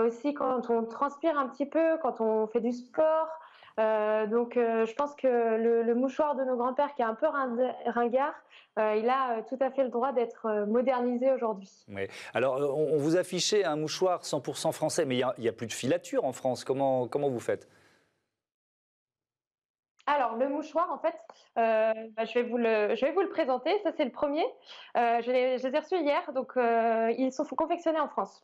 aussi 0.07 0.33
quand 0.33 0.69
on 0.69 0.85
transpire 0.85 1.37
un 1.37 1.47
petit 1.49 1.65
peu, 1.65 1.97
quand 2.01 2.21
on 2.21 2.47
fait 2.47 2.61
du 2.61 2.71
sport. 2.71 3.27
Donc, 3.79 4.55
je 4.55 4.93
pense 4.93 5.15
que 5.15 5.27
le, 5.27 5.83
le 5.83 5.95
mouchoir 5.95 6.35
de 6.35 6.43
nos 6.43 6.57
grands-pères, 6.57 6.93
qui 6.95 7.01
est 7.01 7.05
un 7.05 7.15
peu 7.15 7.27
ringard, 7.85 8.35
euh, 8.79 8.95
il 8.95 9.09
a 9.09 9.31
euh, 9.31 9.41
tout 9.47 9.57
à 9.59 9.71
fait 9.71 9.83
le 9.83 9.89
droit 9.89 10.13
d'être 10.13 10.45
euh, 10.45 10.65
modernisé 10.65 11.31
aujourd'hui. 11.31 11.69
Oui. 11.89 12.07
Alors, 12.33 12.55
on, 12.77 12.97
vous 12.97 13.17
affichez 13.17 13.65
un 13.65 13.75
mouchoir 13.75 14.21
100% 14.21 14.71
français, 14.71 15.05
mais 15.05 15.17
il 15.17 15.25
n'y 15.39 15.47
a, 15.47 15.51
plus 15.51 15.67
de 15.67 15.73
filature 15.73 16.23
en 16.23 16.31
France. 16.31 16.63
Comment, 16.63 17.07
comment 17.07 17.29
vous 17.29 17.39
faites? 17.39 17.67
Alors, 20.05 20.37
le 20.37 20.47
mouchoir, 20.49 20.91
en 20.91 20.97
fait, 20.97 21.15
bah, 21.55 22.25
je, 22.25 22.33
vais 22.33 22.43
vous 22.43 22.57
le, 22.57 22.95
je 22.95 23.05
vais 23.05 23.11
vous 23.11 23.21
le 23.21 23.29
présenter. 23.29 23.77
Ça, 23.83 23.91
c'est 23.91 24.05
le 24.05 24.11
premier. 24.11 24.45
je, 24.95 25.31
les, 25.31 25.65
ai 25.67 25.79
reçus 25.79 25.99
hier, 25.99 26.31
donc 26.33 26.53
ils 26.55 27.31
sont 27.31 27.45
confectionnés 27.45 27.99
en 27.99 28.07
France. 28.07 28.43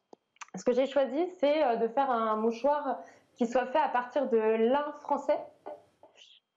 Ce 0.55 0.63
que 0.63 0.73
j'ai 0.73 0.85
choisi, 0.85 1.27
c'est 1.39 1.77
de 1.77 1.87
faire 1.87 2.11
un 2.11 2.35
mouchoir 2.35 2.99
qui 3.35 3.47
soit 3.47 3.67
fait 3.67 3.79
à 3.79 3.89
partir 3.89 4.29
de 4.29 4.37
lin 4.37 4.85
français. 5.01 5.39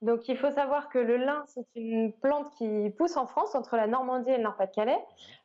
Donc 0.01 0.29
il 0.29 0.37
faut 0.37 0.51
savoir 0.53 0.91
que 0.91 0.99
le 0.99 1.17
lin, 1.17 1.43
c'est 1.49 1.67
une 1.75 2.13
plante 2.13 2.49
qui 2.57 2.91
pousse 2.97 3.17
en 3.17 3.27
France, 3.27 3.57
entre 3.57 3.77
la 3.77 3.89
Normandie 3.89 4.31
et 4.31 4.37
le 4.37 4.45
Nord-Pas-de-Calais, 4.45 4.99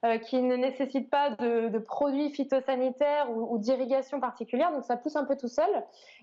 euh, 0.06 0.20
qui 0.20 0.44
ne 0.44 0.56
nécessite 0.56 1.10
pas 1.10 1.32
de, 1.32 1.80
produits 1.80 2.30
phytosanitaires 2.30 3.32
ou, 3.32 3.58
d'irrigation 3.58 4.20
particulière, 4.20 4.72
donc 4.72 4.84
ça 4.86 4.96
pousse 4.96 5.16
un 5.16 5.26
peu 5.26 5.36
tout 5.36 5.48
seul. 5.48 5.70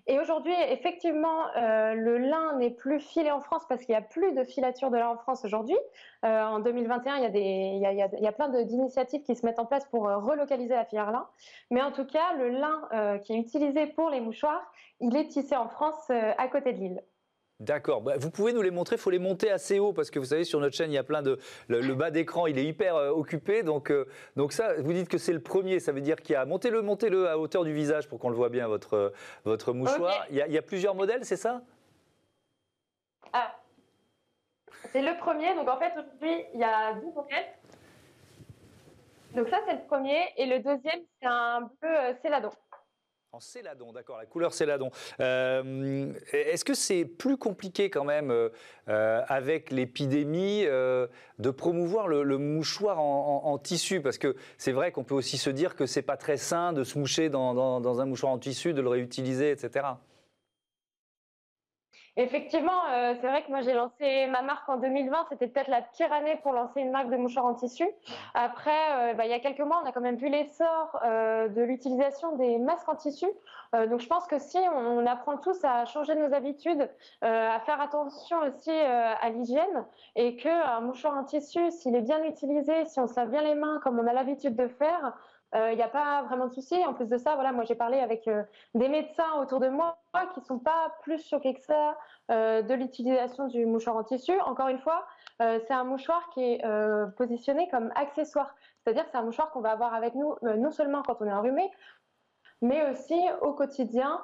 Et 0.06 0.20
aujourd'hui, 0.20 0.54
effectivement, 0.68 1.46
euh, 1.56 1.94
le 1.94 2.18
lin 2.18 2.56
n'est 2.56 2.70
plus 2.70 3.00
filé 3.00 3.32
en 3.32 3.40
France 3.40 3.64
parce 3.68 3.84
qu'il 3.84 3.94
n'y 3.94 3.98
a 3.98 4.02
plus 4.02 4.32
de 4.32 4.44
filature 4.44 4.90
de 4.90 4.96
lin 4.96 5.08
en 5.08 5.16
France 5.16 5.44
aujourd'hui. 5.44 5.78
Euh, 6.24 6.44
en 6.44 6.60
2021, 6.60 7.16
il 7.16 7.22
y 7.22 7.26
a, 7.26 7.30
des, 7.30 7.40
il 7.40 7.80
y 7.80 7.86
a, 7.86 7.92
il 7.92 8.22
y 8.22 8.28
a 8.28 8.32
plein 8.32 8.48
d'initiatives 8.48 9.22
qui 9.22 9.34
se 9.34 9.44
mettent 9.44 9.58
en 9.58 9.66
place 9.66 9.86
pour 9.86 10.04
relocaliser 10.04 10.74
la 10.74 10.84
filière 10.84 11.10
lin. 11.10 11.26
Mais 11.70 11.82
en 11.82 11.90
tout 11.90 12.06
cas, 12.06 12.32
le 12.38 12.50
lin 12.50 13.18
qui 13.24 13.32
est 13.32 13.38
utilisé 13.38 13.86
pour 13.86 14.08
les 14.08 14.20
mouchoirs, 14.20 14.72
il 15.00 15.16
est 15.16 15.26
tissé 15.26 15.56
en 15.56 15.68
France 15.68 16.10
à 16.10 16.48
côté 16.48 16.72
de 16.72 16.78
l'île. 16.78 17.02
D'accord. 17.60 18.00
Bah, 18.00 18.14
vous 18.16 18.30
pouvez 18.30 18.54
nous 18.54 18.62
les 18.62 18.70
montrer. 18.70 18.96
Il 18.96 18.98
faut 18.98 19.10
les 19.10 19.18
monter 19.18 19.50
assez 19.50 19.78
haut 19.78 19.92
parce 19.92 20.10
que 20.10 20.18
vous 20.18 20.24
savez, 20.24 20.44
sur 20.44 20.60
notre 20.60 20.74
chaîne, 20.74 20.90
il 20.90 20.94
y 20.94 20.98
a 20.98 21.04
plein 21.04 21.20
de. 21.20 21.38
Le, 21.68 21.94
bas 21.94 22.10
d'écran, 22.10 22.46
il 22.46 22.58
est 22.58 22.64
hyper 22.64 22.96
euh, 22.96 23.10
occupé. 23.10 23.62
Donc, 23.62 23.90
euh, 23.90 24.06
donc, 24.34 24.54
ça, 24.54 24.80
vous 24.80 24.94
dites 24.94 25.10
que 25.10 25.18
c'est 25.18 25.34
le 25.34 25.42
premier. 25.42 25.78
Ça 25.78 25.92
veut 25.92 26.00
dire 26.00 26.16
qu'il 26.16 26.32
y 26.32 26.36
a. 26.36 26.46
Montez-le, 26.46 26.80
montez-le 26.80 27.28
à 27.28 27.38
hauteur 27.38 27.64
du 27.64 27.74
visage 27.74 28.08
pour 28.08 28.18
qu'on 28.18 28.30
le 28.30 28.34
voit 28.34 28.48
bien, 28.48 28.66
votre, 28.66 28.94
euh, 28.94 29.10
votre 29.44 29.74
mouchoir. 29.74 30.26
Il, 30.30 30.36
y 30.36 30.58
a, 30.58 30.62
plusieurs 30.62 30.94
modèles, 30.94 31.26
c'est 31.26 31.36
ça? 31.36 31.60
Ah. 33.34 33.54
C'est 34.92 35.02
le 35.02 35.18
premier. 35.18 35.54
Donc, 35.54 35.68
en 35.68 35.78
fait, 35.78 35.92
aujourd'hui, 35.92 36.46
il 36.54 36.60
y 36.60 36.64
a 36.64 36.94
deux 36.94 37.12
modèles. 37.14 37.46
Donc, 39.34 39.48
ça, 39.48 39.58
c'est 39.66 39.74
le 39.74 39.86
premier. 39.86 40.18
Et 40.38 40.46
le 40.46 40.60
deuxième, 40.60 41.02
c'est 41.20 41.28
un 41.28 41.70
bleu 41.82 42.16
céladon. 42.22 42.50
En 43.32 43.38
céladon, 43.38 43.92
d'accord, 43.92 44.18
la 44.18 44.26
couleur 44.26 44.52
céladon. 44.52 44.90
Euh, 45.20 46.12
est-ce 46.32 46.64
que 46.64 46.74
c'est 46.74 47.04
plus 47.04 47.36
compliqué 47.36 47.88
quand 47.88 48.02
même 48.02 48.32
euh, 48.32 48.48
euh, 48.88 49.22
avec 49.28 49.70
l'épidémie 49.70 50.64
de 50.64 51.50
promouvoir 51.50 52.08
le, 52.08 52.38
mouchoir 52.38 52.98
en, 52.98 53.56
tissu? 53.58 54.00
Parce 54.00 54.18
que 54.18 54.34
c'est 54.58 54.72
vrai 54.72 54.90
qu'on 54.90 55.04
peut 55.04 55.14
aussi 55.14 55.38
se 55.38 55.48
dire 55.48 55.76
que 55.76 55.86
c'est 55.86 56.02
pas 56.02 56.16
très 56.16 56.38
sain 56.38 56.72
de 56.72 56.82
se 56.82 56.98
moucher 56.98 57.28
dans, 57.28 58.00
un 58.00 58.04
mouchoir 58.04 58.32
en 58.32 58.38
tissu, 58.38 58.74
de 58.74 58.82
le 58.82 58.88
réutiliser, 58.88 59.52
etc. 59.52 59.86
Effectivement, 62.16 62.86
euh, 62.90 63.14
c'est 63.20 63.28
vrai 63.28 63.42
que 63.44 63.50
moi 63.50 63.60
j'ai 63.60 63.72
lancé 63.72 64.26
ma 64.26 64.42
marque 64.42 64.68
en 64.68 64.78
2020, 64.78 65.26
c'était 65.28 65.46
peut-être 65.46 65.68
la 65.68 65.80
pire 65.80 66.12
année 66.12 66.38
pour 66.42 66.52
lancer 66.52 66.80
une 66.80 66.90
marque 66.90 67.08
de 67.08 67.16
mouchoirs 67.16 67.46
en 67.46 67.54
tissu. 67.54 67.88
Après, 68.34 69.12
euh, 69.12 69.14
bah, 69.14 69.26
il 69.26 69.30
y 69.30 69.34
a 69.34 69.38
quelques 69.38 69.60
mois, 69.60 69.80
on 69.84 69.88
a 69.88 69.92
quand 69.92 70.00
même 70.00 70.16
vu 70.16 70.28
l'essor 70.28 70.98
euh, 71.04 71.48
de 71.48 71.62
l'utilisation 71.62 72.34
des 72.36 72.58
masques 72.58 72.88
en 72.88 72.96
tissu. 72.96 73.26
donc 73.72 74.00
je 74.00 74.08
pense 74.08 74.26
que 74.26 74.38
si 74.38 74.58
on, 74.58 75.06
apprend 75.06 75.36
tous 75.36 75.64
à 75.64 75.84
changer 75.84 76.14
nos 76.16 76.34
habitudes, 76.34 76.88
à 77.22 77.60
faire 77.60 77.80
attention 77.80 78.38
aussi 78.40 78.70
à 78.70 79.28
l'hygiène, 79.30 79.86
et 80.16 80.36
qu'un 80.36 80.80
mouchoir 80.80 81.16
en 81.16 81.24
tissu, 81.24 81.70
s'il 81.70 81.94
est 81.94 82.02
bien 82.02 82.22
utilisé, 82.24 82.84
si 82.86 82.98
on 83.00 83.06
se 83.06 83.14
lave 83.14 83.30
bien 83.30 83.42
les 83.42 83.54
mains 83.54 83.80
comme 83.82 83.98
on 83.98 84.06
a 84.06 84.12
l'habitude 84.12 84.56
de 84.56 84.66
faire, 84.66 85.16
il 85.52 85.58
euh, 85.58 85.74
n'y 85.74 85.82
a 85.82 85.88
pas 85.88 86.22
vraiment 86.22 86.46
de 86.46 86.52
souci. 86.52 86.76
En 86.86 86.94
plus 86.94 87.08
de 87.08 87.18
ça, 87.18 87.34
voilà, 87.34 87.52
moi 87.52 87.64
j'ai 87.64 87.74
parlé 87.74 87.98
avec 87.98 88.28
euh, 88.28 88.42
des 88.74 88.88
médecins 88.88 89.32
autour 89.40 89.58
de 89.58 89.68
moi 89.68 89.98
qui 90.34 90.40
sont 90.42 90.58
pas 90.60 90.94
plus 91.02 91.26
choqués 91.26 91.54
que 91.54 91.60
ça 91.60 91.98
euh, 92.30 92.62
de 92.62 92.74
l'utilisation 92.74 93.48
du 93.48 93.66
mouchoir 93.66 93.96
en 93.96 94.04
tissu. 94.04 94.38
Encore 94.40 94.68
une 94.68 94.78
fois, 94.78 95.06
c'est 95.38 95.72
un 95.72 95.84
mouchoir 95.84 96.28
qui 96.34 96.42
est 96.42 96.62
positionné 97.16 97.66
comme 97.70 97.90
accessoire, 97.94 98.54
c'est-à-dire 98.84 99.04
que 99.04 99.10
c'est 99.10 99.16
un 99.16 99.22
mouchoir 99.22 99.50
qu'on 99.52 99.62
va 99.62 99.70
avoir 99.70 99.94
avec 99.94 100.14
nous 100.14 100.34
non 100.42 100.70
seulement 100.70 101.02
quand 101.02 101.22
on 101.22 101.26
est 101.26 101.32
enrhumé, 101.32 101.70
mais 102.60 102.90
aussi 102.90 103.18
au 103.40 103.54
quotidien 103.54 104.22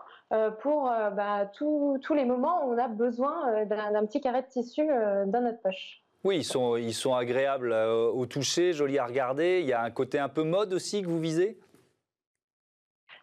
pour 0.60 0.92
bah, 1.14 1.46
tous 1.54 2.14
les 2.14 2.26
moments 2.26 2.66
où 2.66 2.74
on 2.74 2.78
a 2.78 2.88
besoin 2.88 3.64
d'un 3.64 4.04
petit 4.04 4.20
carré 4.20 4.42
de 4.42 4.48
tissu 4.48 4.86
dans 4.86 5.40
notre 5.40 5.62
poche. 5.62 6.05
Oui, 6.26 6.38
ils 6.38 6.92
sont, 6.92 7.14
agréables 7.14 7.70
euh, 7.70 8.08
au 8.08 8.26
toucher, 8.26 8.72
jolis 8.72 8.98
à 8.98 9.06
regarder. 9.06 9.60
Il 9.60 9.66
y 9.66 9.72
a 9.72 9.82
un 9.82 9.92
côté 9.92 10.18
un 10.18 10.28
peu 10.28 10.42
mode 10.42 10.72
aussi 10.72 11.00
que 11.00 11.06
vous 11.06 11.20
visez? 11.20 11.56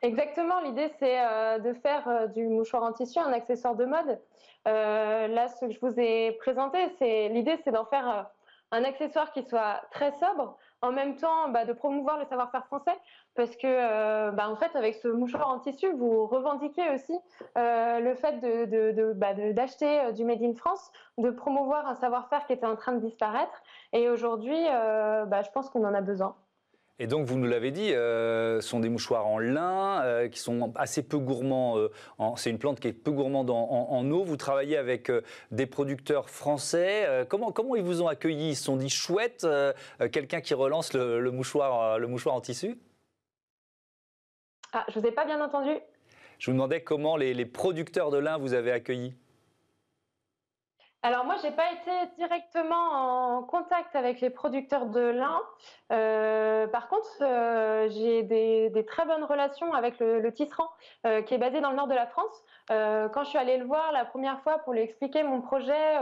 Exactement, 0.02 0.62
l'idée 0.62 0.90
c'est 1.00 1.20
euh, 1.20 1.60
de 1.60 1.74
faire 1.74 2.08
euh, 2.08 2.28
du 2.28 2.48
mouchoir 2.48 2.82
en 2.82 2.94
tissu 2.94 3.20
un 3.20 3.34
accessoire 3.34 3.76
de 3.76 3.84
mode. 3.84 4.22
là, 4.66 5.50
ce 5.50 5.66
que 5.66 5.70
je 5.70 5.80
vous 5.82 6.00
ai 6.00 6.32
présenté, 6.40 6.78
c'est 6.98 7.28
l'idée 7.28 7.58
c'est 7.66 7.72
d'en 7.72 7.84
faire 7.84 8.32
un 8.72 8.84
accessoire 8.86 9.34
qui 9.34 9.44
soit 9.44 9.82
très 9.92 10.14
sobre, 10.14 10.58
en 10.84 10.92
même 10.92 11.16
temps 11.16 11.50
bah, 11.50 11.66
de 11.66 11.74
promouvoir 11.74 12.20
le 12.20 12.26
savoir-faire 12.26 12.66
français 12.66 12.96
parce 13.36 13.56
que 13.56 13.66
euh, 13.66 14.32
bah, 14.32 14.50
en 14.50 14.56
fait 14.58 14.76
avec 14.76 14.96
ce 14.96 15.08
mouchoir 15.08 15.48
en 15.48 15.60
tissu 15.60 15.88
vous 15.94 16.28
revendiquez 16.28 16.90
aussi 16.94 17.18
euh, 17.58 18.00
le 18.00 18.14
fait 18.16 18.40
de, 18.40 19.14
bah, 19.14 19.34
d'acheter 19.34 20.02
euh, 20.02 20.12
du 20.12 20.26
made 20.26 20.44
in 20.44 20.54
France 20.54 20.92
de 21.18 21.32
promouvoir 21.32 21.88
un 21.88 21.96
savoir-faire 21.96 22.46
qui 22.46 22.54
était 22.54 22.66
en 22.66 22.76
train 22.76 22.92
de 22.92 23.00
disparaître. 23.00 23.64
Et 23.94 24.10
aujourd'hui 24.10 24.62
je 24.66 25.52
pense 25.52 25.70
qu'on 25.70 25.86
en 25.86 25.94
a 25.94 26.02
besoin 26.02 26.36
et 27.00 27.08
donc, 27.08 27.26
vous 27.26 27.38
nous 27.38 27.48
l'avez 27.48 27.72
dit, 27.72 27.90
ce 27.90 28.60
sont 28.62 28.80
des 28.80 28.90
mouchoirs 28.90 29.26
en 29.26 29.40
lin 29.40 30.28
qui 30.30 30.40
sont 30.40 30.72
assez 30.76 31.02
peu 31.02 31.18
gourmands. 31.18 31.76
c'est 32.36 32.50
une 32.50 32.60
plante 32.60 32.80
qui 32.80 32.88
est 32.88 32.94
peu 32.94 33.12
gourmande 33.12 33.50
en, 33.50 34.12
eau. 34.12 34.24
Vous 34.24 34.38
travaillez 34.38 34.78
avec 34.78 35.12
des 35.52 35.66
producteurs 35.66 36.30
français. 36.30 37.26
comment, 37.30 37.52
comment 37.52 37.76
ils 37.76 37.84
vous 37.84 38.04
ont 38.04 38.08
accueilli 38.08 38.50
Ils 38.50 38.56
se 38.56 38.66
sont 38.66 38.78
dit 38.78 38.90
chouette, 38.90 39.46
quelqu'un 40.12 40.40
qui 40.40 40.54
relance 40.54 40.94
le, 40.94 41.32
mouchoir, 41.32 41.98
le 41.98 42.08
mouchoir 42.08 42.36
en 42.36 42.42
tissu? 42.42 42.78
Ah, 44.74 44.86
je 44.90 45.00
vous 45.00 45.06
ai 45.06 45.12
pas 45.12 45.26
bien 45.26 45.40
entendu. 45.44 45.72
Je 46.40 46.48
vous 46.50 46.58
demandais 46.58 46.82
comment 46.82 47.16
les, 47.16 47.46
producteurs 47.46 48.10
de 48.10 48.18
lin 48.18 48.38
vous 48.38 48.54
avaient 48.54 48.72
accueilli. 48.72 49.14
Alors 51.06 51.26
moi, 51.26 51.36
j'ai 51.42 51.52
pas 51.52 51.70
été 51.74 52.16
directement 52.16 53.38
en 53.38 53.44
contact 53.44 53.94
avec 53.94 54.22
les 54.22 54.30
producteurs 54.30 54.86
de 54.86 55.02
lin. 55.02 55.42
Euh, 55.92 56.66
par 56.68 56.88
contre, 56.88 57.10
euh, 57.22 57.90
j'ai 57.90 58.24
des, 58.24 58.86
très 58.88 59.06
bonnes 59.06 59.26
relations 59.26 59.74
avec 59.74 60.00
le, 60.00 60.32
tisserand 60.32 60.70
euh, 61.06 61.22
qui 61.22 61.34
est 61.34 61.38
basé 61.38 61.60
dans 61.60 61.72
le 61.72 61.76
nord 61.76 61.88
de 61.88 61.94
la 61.94 62.08
France. 62.08 62.32
quand 62.70 63.24
je 63.26 63.30
suis 63.30 63.38
allée 63.38 63.58
le 63.58 63.66
voir 63.66 63.92
la 63.92 64.06
première 64.06 64.40
fois 64.44 64.60
pour 64.60 64.72
lui 64.72 64.80
expliquer 64.80 65.24
mon 65.24 65.42
projet, 65.42 66.00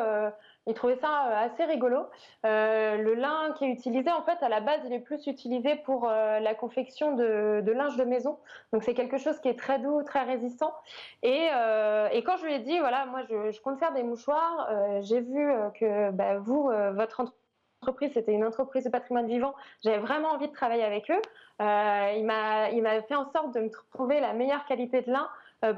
il 0.67 0.73
trouvait 0.75 0.97
ça 0.97 1.27
euh, 1.27 1.45
assez 1.45 1.65
rigolo. 1.65 2.05
Euh, 2.45 2.97
le 2.97 3.15
lin 3.15 3.53
qui 3.57 3.65
est 3.65 3.69
utilisé, 3.69 4.11
en 4.11 4.21
fait, 4.23 4.37
à 4.43 4.49
la 4.49 4.59
base, 4.59 4.81
il 4.85 4.93
est 4.93 4.99
plus 4.99 5.25
utilisé 5.25 5.75
pour 5.77 6.07
euh, 6.07 6.39
la 6.39 6.53
confection 6.53 7.15
de, 7.15 7.71
linge 7.71 7.97
de 7.97 8.03
maison. 8.03 8.37
Donc, 8.71 8.83
c'est 8.83 8.93
quelque 8.93 9.17
chose 9.17 9.39
qui 9.39 9.47
est 9.47 9.57
très 9.57 9.79
doux, 9.79 10.03
très 10.03 10.23
résistant. 10.23 10.73
Et, 11.23 11.47
quand 12.25 12.37
je 12.37 12.45
lui 12.45 12.53
ai 12.53 12.59
dit, 12.59 12.77
voilà, 12.79 13.05
moi, 13.07 13.21
je, 13.29 13.59
compte 13.61 13.79
faire 13.79 13.93
des 13.93 14.03
mouchoirs, 14.03 14.69
j'ai 15.01 15.21
vu 15.21 15.51
que 15.79 16.11
bah, 16.11 16.37
vous, 16.37 16.71
votre 16.93 17.25
entreprise, 17.81 18.11
c'était 18.13 18.33
une 18.33 18.45
entreprise 18.45 18.83
de 18.83 18.89
patrimoine 18.89 19.27
vivant. 19.27 19.55
J'avais 19.83 19.97
vraiment 19.97 20.29
envie 20.29 20.47
de 20.47 20.53
travailler 20.53 20.83
avec 20.83 21.09
eux. 21.09 21.21
il 21.59 22.25
m'a 22.25 23.01
fait 23.03 23.15
en 23.15 23.31
sorte 23.31 23.53
de 23.55 23.61
me 23.61 23.69
trouver 23.91 24.19
la 24.19 24.33
meilleure 24.33 24.65
qualité 24.65 25.01
de 25.01 25.11
lin 25.11 25.27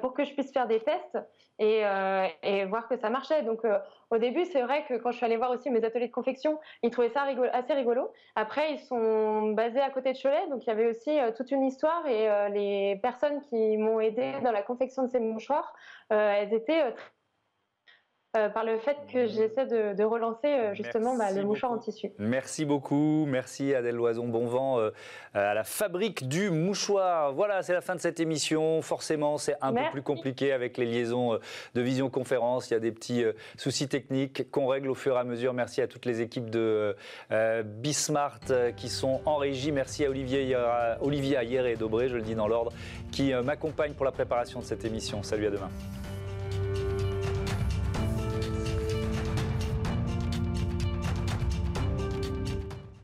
pour 0.01 0.13
que 0.13 0.23
je 0.23 0.33
puisse 0.33 0.51
faire 0.51 0.67
des 0.67 0.79
tests. 0.79 1.17
Euh, 1.61 2.27
et, 2.41 2.65
voir 2.65 2.87
que 2.87 2.97
ça 2.97 3.09
marchait. 3.09 3.43
Donc 3.43 3.63
euh, 3.63 3.77
au 4.09 4.17
début, 4.17 4.45
c'est 4.45 4.61
vrai 4.61 4.85
que 4.87 4.95
quand 4.95 5.11
je 5.11 5.17
suis 5.17 5.25
allée 5.25 5.37
voir 5.37 5.51
aussi 5.51 5.69
mes 5.69 5.83
ateliers 5.83 6.07
de 6.07 6.11
confection, 6.11 6.59
ils 6.81 6.89
trouvaient 6.89 7.09
ça 7.09 7.25
assez 7.53 7.73
rigolo. 7.73 8.11
Après, 8.35 8.73
ils 8.73 8.79
sont 8.79 9.51
basés 9.51 9.79
à 9.79 9.89
côté 9.91 10.13
de 10.13 10.17
Cholet, 10.17 10.47
donc 10.49 10.65
il 10.65 10.67
y 10.67 10.71
avait 10.71 10.87
aussi 10.87 11.19
euh, 11.19 11.31
toute 11.31 11.51
une 11.51 11.63
histoire 11.63 12.05
et 12.07 12.27
les 12.51 12.99
personnes 13.01 13.41
qui 13.41 13.77
m'ont 13.77 13.99
aidé 13.99 14.33
dans 14.43 14.51
la 14.51 14.63
confection 14.63 15.03
de 15.03 15.09
ces 15.09 15.19
mouchoirs, 15.19 15.73
elles 16.09 16.53
étaient 16.53 16.93
euh, 18.35 18.49
par 18.49 18.65
le 18.65 18.79
fait 18.79 18.97
que 19.13 19.27
j'essaie 19.27 19.67
de, 19.67 20.03
relancer 20.03 20.47
euh, 20.47 20.73
justement 20.73 21.15
bah, 21.15 21.29
le 21.29 21.43
mouchoir 21.43 21.71
en 21.71 21.77
tissu. 21.77 22.09
Merci 22.17 22.65
beaucoup, 22.65 23.27
merci 23.27 23.75
Adèle 23.75 23.93
Loison, 23.93 24.27
bon 24.27 24.47
vent 24.47 24.79
euh, 24.79 24.89
à 25.35 25.53
la 25.53 25.63
fabrique 25.63 26.27
du 26.27 26.49
mouchoir. 26.49 27.33
Voilà, 27.33 27.61
c'est 27.61 27.73
la 27.73 27.81
fin 27.81 27.93
de 27.93 28.01
cette 28.01 28.19
émission. 28.19 28.81
Forcément, 28.81 29.37
c'est 29.37 29.55
un 29.61 29.71
peu 29.71 29.83
plus 29.91 30.01
compliqué 30.01 30.51
avec 30.51 30.79
les 30.79 30.87
liaisons 30.87 31.37
de 31.75 31.81
visioconférence. 31.81 32.71
Il 32.71 32.73
y 32.73 32.77
a 32.77 32.79
des 32.79 32.91
petits 32.91 33.23
soucis 33.55 33.87
techniques 33.87 34.49
qu'on 34.49 34.65
règle 34.65 34.89
au 34.89 34.95
fur 34.95 35.15
et 35.15 35.19
à 35.19 35.23
mesure. 35.23 35.53
Merci 35.53 35.83
à 35.83 35.87
toutes 35.87 36.05
les 36.05 36.21
équipes 36.21 36.49
de 36.49 36.95
Bismart 37.63 38.39
qui 38.75 38.89
sont 38.89 39.21
en 39.27 39.35
régie. 39.35 39.71
Merci 39.71 40.05
à 40.05 40.09
Olivier, 40.09 40.57
Olivier 41.01 41.37
Ayer 41.37 41.71
et 41.71 41.75
Dobré, 41.75 42.09
je 42.09 42.15
le 42.15 42.23
dis 42.23 42.33
dans 42.33 42.47
l'ordre, 42.47 42.71
qui 43.11 43.31
m'accompagnent 43.31 43.93
pour 43.93 44.05
la 44.05 44.11
préparation 44.11 44.59
de 44.59 44.65
cette 44.65 44.85
émission. 44.85 45.21
Salut 45.21 45.45
à 45.45 45.51
demain. 45.51 45.69